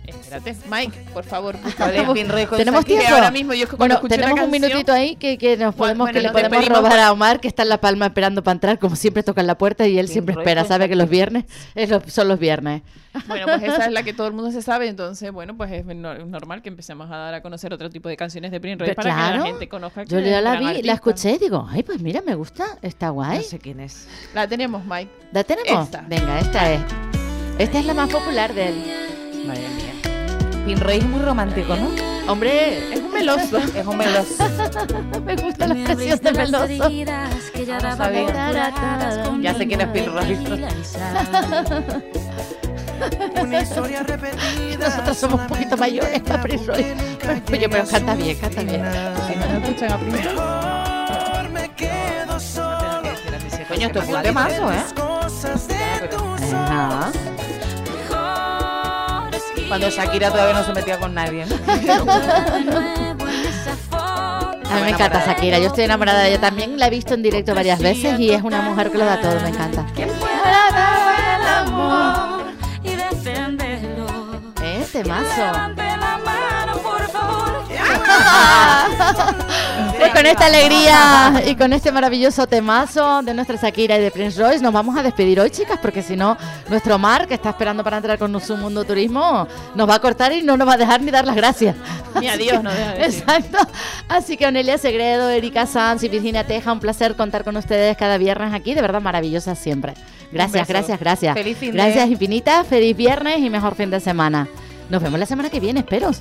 [0.07, 1.57] Espérate, Mike, por favor.
[1.63, 1.85] busca.
[1.85, 3.07] ¿Cuál es Pin Roy con ¿Tenemos tiempo?
[3.11, 6.21] ahora mismo yo que bueno, tenemos un minutito ahí que, que nos Bueno, podemos, que
[6.21, 8.95] le podemos robar por- a Omar, que está en La Palma esperando para entrar, como
[8.95, 12.03] siempre toca en la puerta y él siempre espera, sabe que los viernes es lo-
[12.07, 12.83] son los viernes.
[13.27, 15.83] Bueno, pues esa es la que todo el mundo se sabe, entonces, bueno, pues es
[15.85, 18.93] no- normal que empecemos a dar a conocer otro tipo de canciones de Prince para
[18.93, 20.85] que claro, la gente conozca que Yo ya la vi, artista.
[20.87, 23.37] la escuché y digo, ay, pues mira, me gusta, está guay.
[23.39, 24.07] No sé quién es.
[24.35, 25.09] La tenemos, Mike.
[25.31, 25.85] ¿La tenemos?
[25.85, 26.01] Esta.
[26.07, 26.81] Venga, esta es.
[27.57, 29.45] Esta es la más popular de él.
[29.47, 29.93] Madre mía.
[30.65, 31.89] Pin es muy romántico, ¿no?
[32.27, 33.57] Hombre, Es un meloso.
[33.75, 34.49] Es un meloso.
[35.25, 36.89] me gusta la expresión de meloso.
[37.81, 38.71] No sabía.
[39.41, 40.37] Ya sé quién es Pin Roy.
[43.41, 44.89] Una historia repetida.
[44.89, 46.85] Nosotros somos un poquito mayores para Prince Roy.
[47.47, 48.83] Pero, pero canta bien, canta bien.
[49.27, 49.97] Si no escuchan a
[51.75, 53.01] quedo solo.
[53.67, 54.83] Coño, esto es un temazo, ¿eh?
[56.53, 57.11] Ajá.
[59.67, 61.45] Cuando Shakira todavía no se metía con nadie.
[64.75, 67.21] A mí me encanta Shakira, yo estoy enamorada de ella también, la he visto en
[67.21, 69.85] directo varias veces y es una mujer que lo da todo, me encanta.
[74.61, 74.85] ¿Eh?
[74.91, 75.75] Temazo.
[79.97, 84.39] Pues con esta alegría y con este maravilloso temazo de nuestra Shakira y de Prince
[84.41, 86.37] Royce nos vamos a despedir hoy, chicas, porque si no,
[86.69, 90.33] nuestro Mar, que está esperando para entrar con su mundo turismo, nos va a cortar
[90.33, 91.75] y no nos va a dejar ni dar las gracias.
[92.19, 93.23] Ni adiós nos deja decir.
[93.23, 93.57] Exacto.
[94.09, 98.17] Así que Onelia Segredo, Erika Sanz y Virginia Teja, un placer contar con ustedes cada
[98.17, 99.93] viernes aquí, de verdad maravillosas siempre.
[100.31, 101.33] Gracias, gracias, gracias.
[101.35, 104.47] Feliz fin de- gracias infinitas, feliz viernes y mejor fin de semana.
[104.89, 106.11] Nos vemos la semana que viene, espero.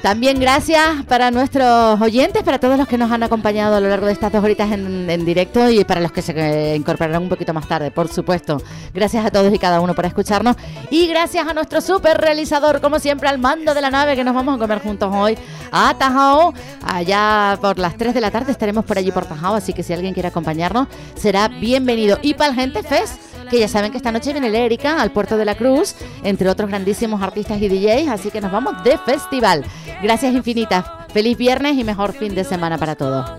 [0.00, 4.06] También gracias para nuestros oyentes, para todos los que nos han acompañado a lo largo
[4.06, 7.52] de estas dos horitas en, en directo y para los que se incorporarán un poquito
[7.52, 8.62] más tarde, por supuesto.
[8.92, 10.56] Gracias a todos y cada uno por escucharnos
[10.90, 14.34] y gracias a nuestro super realizador, como siempre, al mando de la nave que nos
[14.34, 15.36] vamos a comer juntos hoy
[15.72, 16.54] a Tajao.
[16.86, 19.92] Allá por las 3 de la tarde estaremos por allí por Tajao, así que si
[19.92, 22.18] alguien quiere acompañarnos, será bienvenido.
[22.22, 25.36] Y para el Gente Fest, que ya saben que esta noche viene Lérica al Puerto
[25.36, 29.64] de la Cruz, entre otros grandísimos artistas y DJs, así que nos vamos de festival.
[30.02, 33.30] Gracias infinitas, feliz viernes y mejor fin de semana para todos.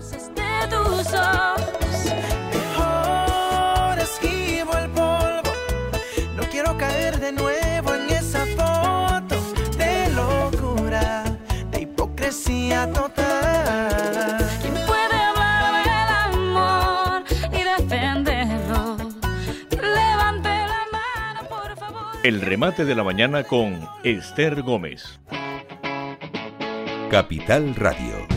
[22.26, 25.20] El remate de la mañana con Esther Gómez.
[27.08, 28.35] Capital Radio.